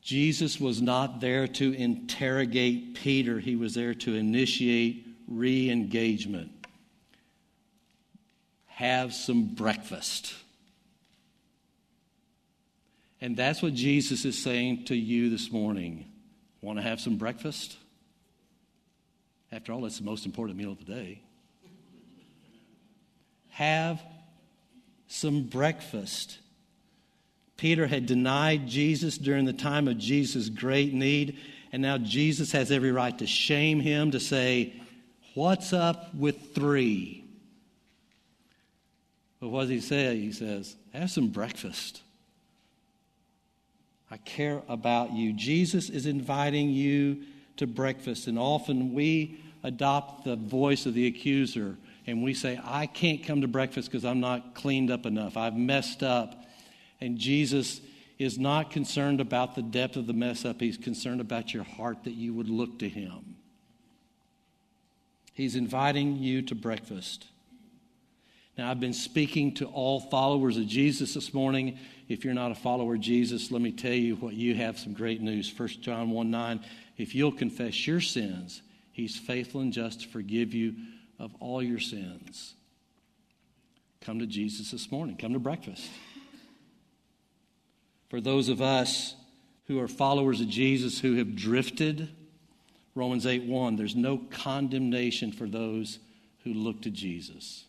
Jesus 0.00 0.60
was 0.60 0.80
not 0.80 1.18
there 1.20 1.48
to 1.48 1.72
interrogate 1.72 2.94
Peter, 2.94 3.40
he 3.40 3.56
was 3.56 3.74
there 3.74 3.94
to 3.94 4.14
initiate 4.14 5.04
re 5.26 5.70
engagement 5.70 6.52
have 8.76 9.12
some 9.12 9.46
breakfast. 9.46 10.34
And 13.20 13.36
that's 13.36 13.60
what 13.60 13.74
Jesus 13.74 14.24
is 14.24 14.40
saying 14.40 14.84
to 14.84 14.94
you 14.94 15.30
this 15.30 15.50
morning. 15.50 16.04
Want 16.60 16.78
to 16.78 16.82
have 16.82 17.00
some 17.00 17.16
breakfast? 17.16 17.76
After 19.52 19.72
all, 19.72 19.84
it's 19.86 19.98
the 19.98 20.04
most 20.04 20.26
important 20.26 20.58
meal 20.58 20.72
of 20.72 20.78
the 20.84 20.92
day. 20.92 21.20
Have 23.50 24.02
some 25.08 25.44
breakfast. 25.44 26.38
Peter 27.56 27.86
had 27.86 28.06
denied 28.06 28.66
Jesus 28.66 29.16
during 29.16 29.44
the 29.44 29.52
time 29.52 29.88
of 29.88 29.98
Jesus' 29.98 30.48
great 30.48 30.92
need, 30.92 31.38
and 31.72 31.80
now 31.80 31.96
Jesus 31.96 32.52
has 32.52 32.70
every 32.70 32.92
right 32.92 33.16
to 33.18 33.26
shame 33.26 33.80
him, 33.80 34.10
to 34.10 34.20
say, 34.20 34.74
What's 35.34 35.72
up 35.72 36.14
with 36.14 36.54
three? 36.54 37.24
But 39.40 39.48
what 39.48 39.62
does 39.62 39.70
he 39.70 39.80
say? 39.80 40.18
He 40.18 40.32
says, 40.32 40.76
Have 40.92 41.10
some 41.10 41.28
breakfast. 41.28 42.02
I 44.10 44.16
care 44.18 44.62
about 44.68 45.12
you. 45.12 45.32
Jesus 45.32 45.90
is 45.90 46.06
inviting 46.06 46.70
you 46.70 47.22
to 47.56 47.66
breakfast, 47.66 48.26
and 48.26 48.38
often 48.38 48.92
we 48.92 49.40
adopt 49.62 50.24
the 50.24 50.36
voice 50.36 50.86
of 50.86 50.94
the 50.94 51.06
accuser 51.06 51.76
and 52.06 52.22
we 52.22 52.34
say, 52.34 52.60
I 52.62 52.86
can't 52.86 53.24
come 53.24 53.40
to 53.40 53.48
breakfast 53.48 53.90
because 53.90 54.04
I'm 54.04 54.20
not 54.20 54.54
cleaned 54.54 54.90
up 54.90 55.06
enough. 55.06 55.36
I've 55.36 55.56
messed 55.56 56.02
up. 56.02 56.44
And 57.00 57.18
Jesus 57.18 57.80
is 58.18 58.38
not 58.38 58.70
concerned 58.70 59.20
about 59.20 59.54
the 59.54 59.62
depth 59.62 59.96
of 59.96 60.06
the 60.06 60.12
mess 60.12 60.44
up, 60.44 60.60
He's 60.60 60.78
concerned 60.78 61.20
about 61.20 61.52
your 61.52 61.64
heart 61.64 62.04
that 62.04 62.12
you 62.12 62.32
would 62.32 62.48
look 62.48 62.78
to 62.78 62.88
Him. 62.88 63.36
He's 65.34 65.56
inviting 65.56 66.16
you 66.16 66.40
to 66.42 66.54
breakfast. 66.54 67.26
Now, 68.56 68.70
I've 68.70 68.80
been 68.80 68.94
speaking 68.94 69.52
to 69.54 69.66
all 69.66 70.00
followers 70.00 70.56
of 70.56 70.66
Jesus 70.66 71.12
this 71.12 71.34
morning. 71.34 71.78
If 72.08 72.24
you're 72.24 72.34
not 72.34 72.52
a 72.52 72.54
follower 72.54 72.94
of 72.94 73.00
Jesus, 73.00 73.50
let 73.50 73.60
me 73.60 73.72
tell 73.72 73.92
you 73.92 74.16
what 74.16 74.34
you 74.34 74.54
have 74.54 74.78
some 74.78 74.92
great 74.92 75.20
news. 75.20 75.52
1 75.56 75.68
John 75.80 76.10
1 76.10 76.30
9. 76.30 76.60
If 76.96 77.14
you'll 77.14 77.32
confess 77.32 77.86
your 77.86 78.00
sins, 78.00 78.62
he's 78.92 79.16
faithful 79.16 79.60
and 79.60 79.72
just 79.72 80.02
to 80.02 80.08
forgive 80.08 80.54
you 80.54 80.74
of 81.18 81.34
all 81.40 81.62
your 81.62 81.80
sins. 81.80 82.54
Come 84.00 84.20
to 84.20 84.26
Jesus 84.26 84.70
this 84.70 84.90
morning. 84.92 85.16
Come 85.16 85.32
to 85.32 85.38
breakfast. 85.38 85.90
For 88.08 88.20
those 88.20 88.48
of 88.48 88.62
us 88.62 89.14
who 89.66 89.80
are 89.80 89.88
followers 89.88 90.40
of 90.40 90.48
Jesus 90.48 91.00
who 91.00 91.16
have 91.16 91.34
drifted, 91.34 92.08
Romans 92.94 93.26
8 93.26 93.44
1, 93.44 93.76
there's 93.76 93.96
no 93.96 94.18
condemnation 94.30 95.32
for 95.32 95.48
those 95.48 95.98
who 96.44 96.54
look 96.54 96.82
to 96.82 96.90
Jesus 96.90 97.66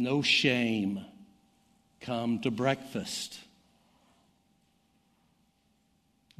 no 0.00 0.22
shame. 0.22 1.04
Come 2.00 2.40
to 2.40 2.50
breakfast. 2.50 3.38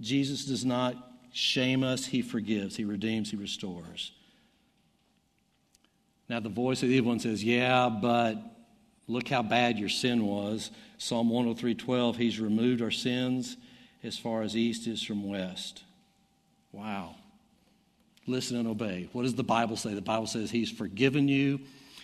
Jesus 0.00 0.44
does 0.46 0.64
not 0.64 0.96
shame 1.32 1.84
us, 1.84 2.06
He 2.06 2.22
forgives, 2.22 2.76
He 2.76 2.84
redeems, 2.84 3.30
He 3.30 3.36
restores. 3.36 4.12
Now, 6.28 6.40
the 6.40 6.48
voice 6.48 6.82
of 6.82 6.88
the 6.88 6.94
evil 6.94 7.10
one 7.10 7.20
says, 7.20 7.42
Yeah, 7.42 7.88
but 7.88 8.36
look 9.08 9.28
how 9.28 9.42
bad 9.42 9.78
your 9.78 9.88
sin 9.88 10.24
was. 10.24 10.70
Psalm 10.96 11.28
103 11.28 11.74
12, 11.74 12.16
He's 12.16 12.40
removed 12.40 12.82
our 12.82 12.90
sins 12.90 13.56
as 14.02 14.16
far 14.16 14.42
as 14.42 14.56
east 14.56 14.86
is 14.86 15.02
from 15.02 15.28
west. 15.28 15.82
Wow. 16.72 17.16
Listen 18.26 18.56
and 18.58 18.68
obey. 18.68 19.08
What 19.12 19.22
does 19.22 19.34
the 19.34 19.42
Bible 19.42 19.76
say? 19.76 19.92
The 19.92 20.00
Bible 20.00 20.26
says 20.26 20.50
He's 20.50 20.70
forgiven 20.70 21.28
you, 21.28 21.60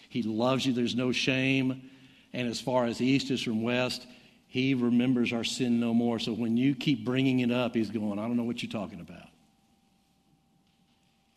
he 0.09 0.23
loves 0.23 0.67
you. 0.67 0.73
There's 0.73 0.95
no 0.95 1.13
shame. 1.13 1.91
And 2.37 2.47
as 2.49 2.61
far 2.61 2.85
as 2.85 3.01
east 3.01 3.31
is 3.31 3.43
from 3.43 3.63
west, 3.63 4.07
He 4.47 4.75
remembers 4.75 5.33
our 5.33 5.43
sin 5.43 5.81
no 5.81 5.95
more. 5.95 6.19
So 6.19 6.35
when 6.35 6.59
you 6.59 6.75
keep 6.75 7.03
bringing 7.03 7.41
it 7.41 7.51
up, 7.51 7.75
He's 7.75 7.89
going, 7.89 8.19
I 8.19 8.29
don't 8.29 8.37
know 8.37 8.45
what 8.45 8.63
you're 8.63 8.71
talking 8.71 9.01
about. 9.01 9.29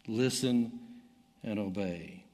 Listen 0.07 0.77
and 1.41 1.57
obey. 1.57 2.25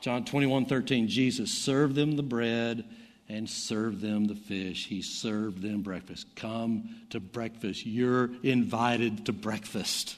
John 0.00 0.24
21 0.24 0.66
13, 0.66 1.06
Jesus 1.06 1.52
served 1.52 1.94
them 1.94 2.16
the 2.16 2.24
bread 2.24 2.84
and 3.28 3.48
served 3.48 4.00
them 4.00 4.24
the 4.24 4.34
fish. 4.34 4.88
He 4.88 5.00
served 5.00 5.62
them 5.62 5.82
breakfast. 5.82 6.26
Come 6.34 7.02
to 7.10 7.20
breakfast. 7.20 7.86
You're 7.86 8.30
invited 8.42 9.26
to 9.26 9.32
breakfast. 9.32 10.16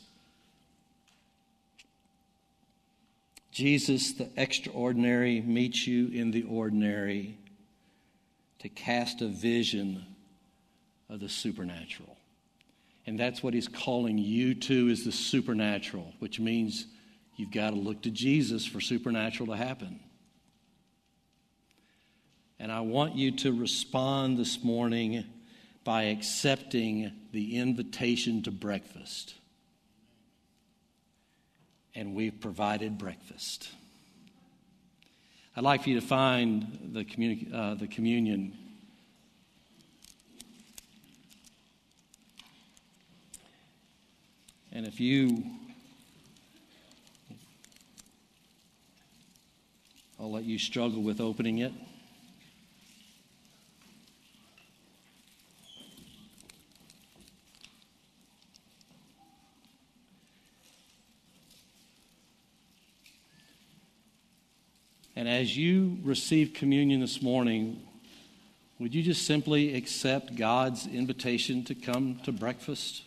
Jesus, 3.54 4.14
the 4.14 4.28
extraordinary, 4.36 5.40
meets 5.40 5.86
you 5.86 6.08
in 6.08 6.32
the 6.32 6.42
ordinary 6.42 7.38
to 8.58 8.68
cast 8.68 9.22
a 9.22 9.28
vision 9.28 10.04
of 11.08 11.20
the 11.20 11.28
supernatural. 11.28 12.16
And 13.06 13.16
that's 13.16 13.44
what 13.44 13.54
he's 13.54 13.68
calling 13.68 14.18
you 14.18 14.54
to 14.54 14.88
is 14.88 15.04
the 15.04 15.12
supernatural, 15.12 16.12
which 16.18 16.40
means 16.40 16.86
you've 17.36 17.52
got 17.52 17.70
to 17.70 17.76
look 17.76 18.02
to 18.02 18.10
Jesus 18.10 18.66
for 18.66 18.80
supernatural 18.80 19.46
to 19.50 19.56
happen. 19.56 20.00
And 22.58 22.72
I 22.72 22.80
want 22.80 23.14
you 23.14 23.30
to 23.36 23.52
respond 23.52 24.36
this 24.36 24.64
morning 24.64 25.26
by 25.84 26.04
accepting 26.04 27.12
the 27.30 27.56
invitation 27.56 28.42
to 28.42 28.50
breakfast. 28.50 29.34
And 31.94 32.14
we've 32.14 32.40
provided 32.40 32.98
breakfast. 32.98 33.68
I'd 35.56 35.62
like 35.62 35.84
for 35.84 35.90
you 35.90 36.00
to 36.00 36.06
find 36.06 36.90
the, 36.92 37.04
communi- 37.04 37.54
uh, 37.54 37.74
the 37.74 37.86
communion. 37.86 38.52
And 44.72 44.84
if 44.84 44.98
you, 44.98 45.44
I'll 50.18 50.32
let 50.32 50.42
you 50.42 50.58
struggle 50.58 51.02
with 51.02 51.20
opening 51.20 51.58
it. 51.58 51.72
And 65.16 65.28
as 65.28 65.56
you 65.56 65.98
receive 66.02 66.54
communion 66.54 67.00
this 67.00 67.22
morning, 67.22 67.80
would 68.80 68.94
you 68.94 69.02
just 69.02 69.26
simply 69.26 69.74
accept 69.74 70.34
God's 70.34 70.86
invitation 70.86 71.64
to 71.64 71.74
come 71.74 72.18
to 72.24 72.32
breakfast? 72.32 73.02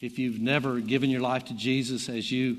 If 0.00 0.18
you've 0.18 0.40
never 0.40 0.80
given 0.80 1.10
your 1.10 1.20
life 1.20 1.46
to 1.46 1.54
Jesus, 1.54 2.08
as 2.08 2.32
you 2.32 2.58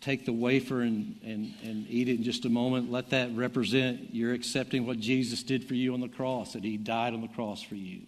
take 0.00 0.24
the 0.24 0.32
wafer 0.32 0.80
and, 0.80 1.18
and, 1.24 1.52
and 1.62 1.86
eat 1.90 2.08
it 2.08 2.16
in 2.16 2.22
just 2.22 2.44
a 2.44 2.48
moment, 2.48 2.90
let 2.90 3.10
that 3.10 3.34
represent 3.34 4.14
you're 4.14 4.32
accepting 4.32 4.86
what 4.86 4.98
Jesus 4.98 5.42
did 5.42 5.64
for 5.64 5.74
you 5.74 5.92
on 5.92 6.00
the 6.00 6.08
cross, 6.08 6.54
that 6.54 6.64
He 6.64 6.76
died 6.76 7.12
on 7.12 7.20
the 7.20 7.28
cross 7.28 7.60
for 7.60 7.74
you. 7.74 8.02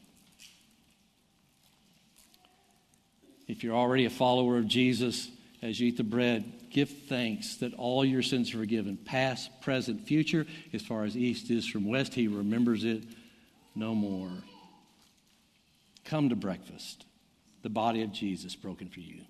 If 3.49 3.64
you're 3.64 3.75
already 3.75 4.05
a 4.05 4.11
follower 4.11 4.57
of 4.57 4.68
Jesus, 4.68 5.29
as 5.61 5.79
you 5.81 5.88
eat 5.88 5.96
the 5.96 6.05
bread, 6.05 6.51
give 6.70 6.88
thanks 6.88 7.56
that 7.56 7.74
all 7.74 8.04
your 8.04 8.22
sins 8.22 8.54
are 8.54 8.59
forgiven, 8.59 8.96
past, 8.96 9.50
present, 9.61 10.06
future. 10.06 10.46
As 10.72 10.83
far 10.83 11.04
as 11.04 11.16
east 11.16 11.50
is 11.50 11.66
from 11.66 11.87
west, 11.87 12.14
he 12.14 12.28
remembers 12.28 12.85
it 12.85 13.02
no 13.74 13.94
more. 13.94 14.30
Come 16.04 16.28
to 16.28 16.37
breakfast, 16.37 17.04
the 17.62 17.68
body 17.68 18.02
of 18.02 18.12
Jesus 18.12 18.54
broken 18.54 18.88
for 18.88 19.00
you. 19.00 19.22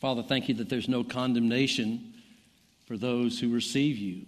Father, 0.00 0.22
thank 0.22 0.48
you 0.48 0.54
that 0.56 0.68
there's 0.68 0.88
no 0.88 1.02
condemnation 1.02 2.13
for 2.86 2.96
those 2.96 3.38
who 3.38 3.52
receive 3.52 3.96
you 3.96 4.26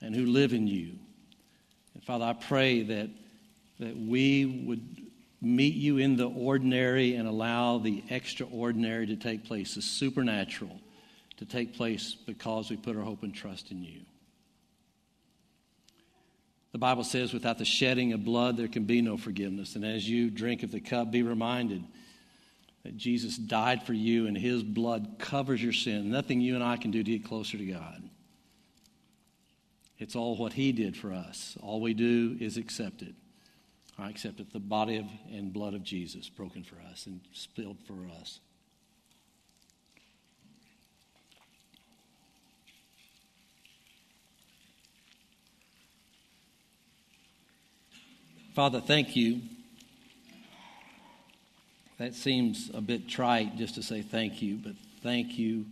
and 0.00 0.14
who 0.14 0.26
live 0.26 0.52
in 0.52 0.66
you. 0.66 0.92
And 1.94 2.02
Father, 2.04 2.24
I 2.24 2.32
pray 2.32 2.82
that, 2.82 3.10
that 3.78 3.96
we 3.96 4.64
would 4.66 5.06
meet 5.40 5.74
you 5.74 5.98
in 5.98 6.16
the 6.16 6.28
ordinary 6.28 7.14
and 7.14 7.28
allow 7.28 7.78
the 7.78 8.02
extraordinary 8.10 9.06
to 9.06 9.16
take 9.16 9.44
place, 9.44 9.74
the 9.74 9.82
supernatural 9.82 10.80
to 11.36 11.44
take 11.44 11.74
place 11.74 12.14
because 12.14 12.70
we 12.70 12.76
put 12.76 12.96
our 12.96 13.02
hope 13.02 13.22
and 13.22 13.34
trust 13.34 13.70
in 13.70 13.82
you. 13.82 14.00
The 16.72 16.78
Bible 16.78 17.04
says, 17.04 17.32
without 17.32 17.58
the 17.58 17.64
shedding 17.64 18.12
of 18.12 18.24
blood, 18.24 18.56
there 18.56 18.68
can 18.68 18.84
be 18.84 19.00
no 19.00 19.16
forgiveness. 19.16 19.76
And 19.76 19.84
as 19.84 20.08
you 20.08 20.30
drink 20.30 20.62
of 20.62 20.72
the 20.72 20.80
cup, 20.80 21.10
be 21.10 21.22
reminded 21.22 21.82
that 22.86 22.96
Jesus 22.96 23.36
died 23.36 23.82
for 23.82 23.92
you 23.92 24.28
and 24.28 24.38
his 24.38 24.62
blood 24.62 25.16
covers 25.18 25.60
your 25.60 25.72
sin. 25.72 26.08
Nothing 26.08 26.40
you 26.40 26.54
and 26.54 26.62
I 26.62 26.76
can 26.76 26.92
do 26.92 27.02
to 27.02 27.10
get 27.10 27.24
closer 27.24 27.58
to 27.58 27.64
God. 27.64 28.00
It's 29.98 30.14
all 30.14 30.36
what 30.36 30.52
he 30.52 30.70
did 30.70 30.96
for 30.96 31.12
us. 31.12 31.58
All 31.60 31.80
we 31.80 31.94
do 31.94 32.36
is 32.38 32.56
accept 32.56 33.02
it. 33.02 33.16
I 33.98 34.08
accept 34.08 34.38
it, 34.38 34.52
the 34.52 34.60
body 34.60 34.98
of, 34.98 35.06
and 35.32 35.52
blood 35.52 35.74
of 35.74 35.82
Jesus 35.82 36.28
broken 36.28 36.62
for 36.62 36.76
us 36.92 37.06
and 37.06 37.20
spilled 37.32 37.78
for 37.88 38.06
us. 38.20 38.38
Father, 48.54 48.80
thank 48.80 49.16
you 49.16 49.40
that 51.98 52.14
seems 52.14 52.70
a 52.74 52.80
bit 52.80 53.08
trite 53.08 53.56
just 53.56 53.76
to 53.76 53.82
say 53.82 54.02
thank 54.02 54.42
you, 54.42 54.56
but 54.56 54.72
thank 55.02 55.38
you 55.38 55.66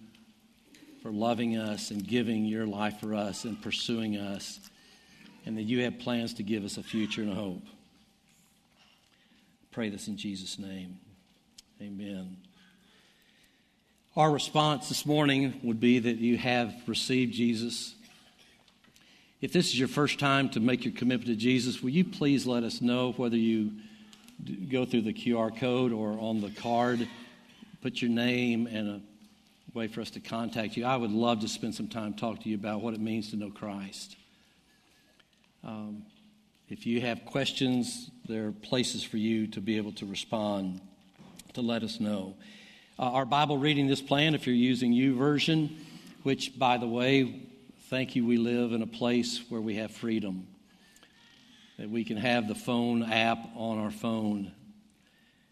for 1.03 1.11
loving 1.11 1.57
us 1.57 1.91
and 1.91 2.07
giving 2.07 2.45
your 2.45 2.67
life 2.67 2.99
for 3.01 3.15
us 3.15 3.45
and 3.45 3.61
pursuing 3.61 4.17
us, 4.17 4.59
and 5.45 5.59
that 5.59 5.65
you 5.65 5.83
have 5.83 5.99
plans 5.99 6.35
to 6.35 6.43
give 6.43 6.65
us 6.65 6.79
a 6.79 6.83
future 6.83 7.21
and 7.21 7.31
a 7.31 7.35
hope. 7.35 7.63
Pray 9.71 9.91
this 9.91 10.09
in 10.09 10.17
Jesus' 10.17 10.59
name. 10.59 10.99
Amen. 11.83 12.37
Our 14.17 14.31
response 14.31 14.89
this 14.89 15.05
morning 15.05 15.61
would 15.65 15.81
be 15.81 15.99
that 15.99 16.19
you 16.19 16.39
have 16.39 16.73
received 16.87 17.35
Jesus. 17.35 17.95
If 19.41 19.53
this 19.53 19.67
is 19.67 19.79
your 19.79 19.89
first 19.89 20.19
time 20.21 20.49
to 20.51 20.61
make 20.61 20.85
your 20.85 20.95
commitment 20.95 21.27
to 21.27 21.37
Jesus, 21.37 21.83
will 21.83 21.91
you 21.91 22.05
please 22.05 22.47
let 22.47 22.63
us 22.63 22.81
know 22.81 23.13
whether 23.13 23.37
you 23.37 23.73
go 24.71 24.85
through 24.85 25.03
the 25.03 25.13
QR 25.13 25.57
code 25.57 25.93
or 25.93 26.19
on 26.19 26.41
the 26.41 26.51
card, 26.51 27.09
put 27.83 28.03
your 28.03 28.11
name 28.11 28.67
and 28.67 28.89
a 28.89 29.01
way 29.77 29.87
for 29.87 30.01
us 30.01 30.11
to 30.11 30.21
contact 30.21 30.77
you. 30.77 30.85
I 30.85 30.97
would 30.97 31.11
love 31.11 31.41
to 31.41 31.49
spend 31.49 31.75
some 31.75 31.89
time 31.89 32.15
talking 32.15 32.43
to 32.43 32.49
you 32.49 32.57
about 32.57 32.81
what 32.81 32.95
it 32.95 33.01
means 33.01 33.31
to 33.31 33.37
know 33.37 33.51
Christ. 33.51 34.17
Um, 35.65 36.03
if 36.69 36.87
you 36.87 37.01
have 37.01 37.25
questions, 37.25 38.11
there 38.27 38.49
are 38.49 38.53
places 38.53 39.03
for 39.03 39.17
you 39.17 39.47
to 39.49 39.61
be 39.61 39.77
able 39.77 39.93
to 39.93 40.07
respond, 40.07 40.81
to 41.55 41.61
let 41.61 41.83
us 41.83 42.01
know. 42.01 42.35
Uh, 42.99 43.03
our 43.03 43.25
Bible 43.25 43.59
reading 43.59 43.87
this 43.87 44.01
plan, 44.01 44.35
if 44.35 44.47
you're 44.47 44.55
using 44.55 44.93
YouVersion, 44.93 45.77
which, 46.23 46.59
by 46.59 46.79
the 46.79 46.87
way, 46.87 47.43
thank 47.91 48.17
you, 48.17 48.25
we 48.25 48.37
live 48.37 48.73
in 48.73 48.83
a 48.83 48.87
place 48.87 49.43
where 49.49 49.61
we 49.61 49.77
have 49.77 49.91
freedom 49.91 50.47
that 51.79 51.91
we 51.91 52.05
can 52.05 52.17
have 52.17 52.49
the 52.49 52.55
phone 52.55 53.03
app 53.03 53.39
on 53.57 53.79
our 53.79 53.91
phone. 53.91 54.53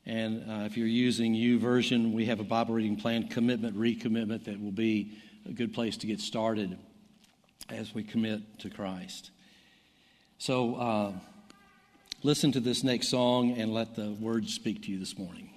And 0.06 0.50
uh, 0.50 0.64
if 0.64 0.76
you're 0.76 0.86
using 0.86 1.34
YouVersion, 1.34 2.12
we 2.12 2.26
have 2.26 2.40
a 2.40 2.44
Bible 2.44 2.74
reading 2.74 2.96
plan, 2.96 3.28
commitment, 3.28 3.76
recommitment, 3.76 4.44
that 4.44 4.60
will 4.60 4.72
be 4.72 5.18
a 5.48 5.52
good 5.52 5.72
place 5.72 5.96
to 5.98 6.06
get 6.06 6.20
started 6.20 6.76
as 7.68 7.94
we 7.94 8.02
commit 8.02 8.58
to 8.60 8.70
Christ. 8.70 9.30
So 10.38 10.74
uh, 10.74 11.12
listen 12.22 12.52
to 12.52 12.60
this 12.60 12.82
next 12.82 13.08
song 13.08 13.52
and 13.52 13.72
let 13.72 13.94
the 13.94 14.10
words 14.12 14.54
speak 14.54 14.82
to 14.84 14.90
you 14.90 14.98
this 14.98 15.16
morning. 15.16 15.51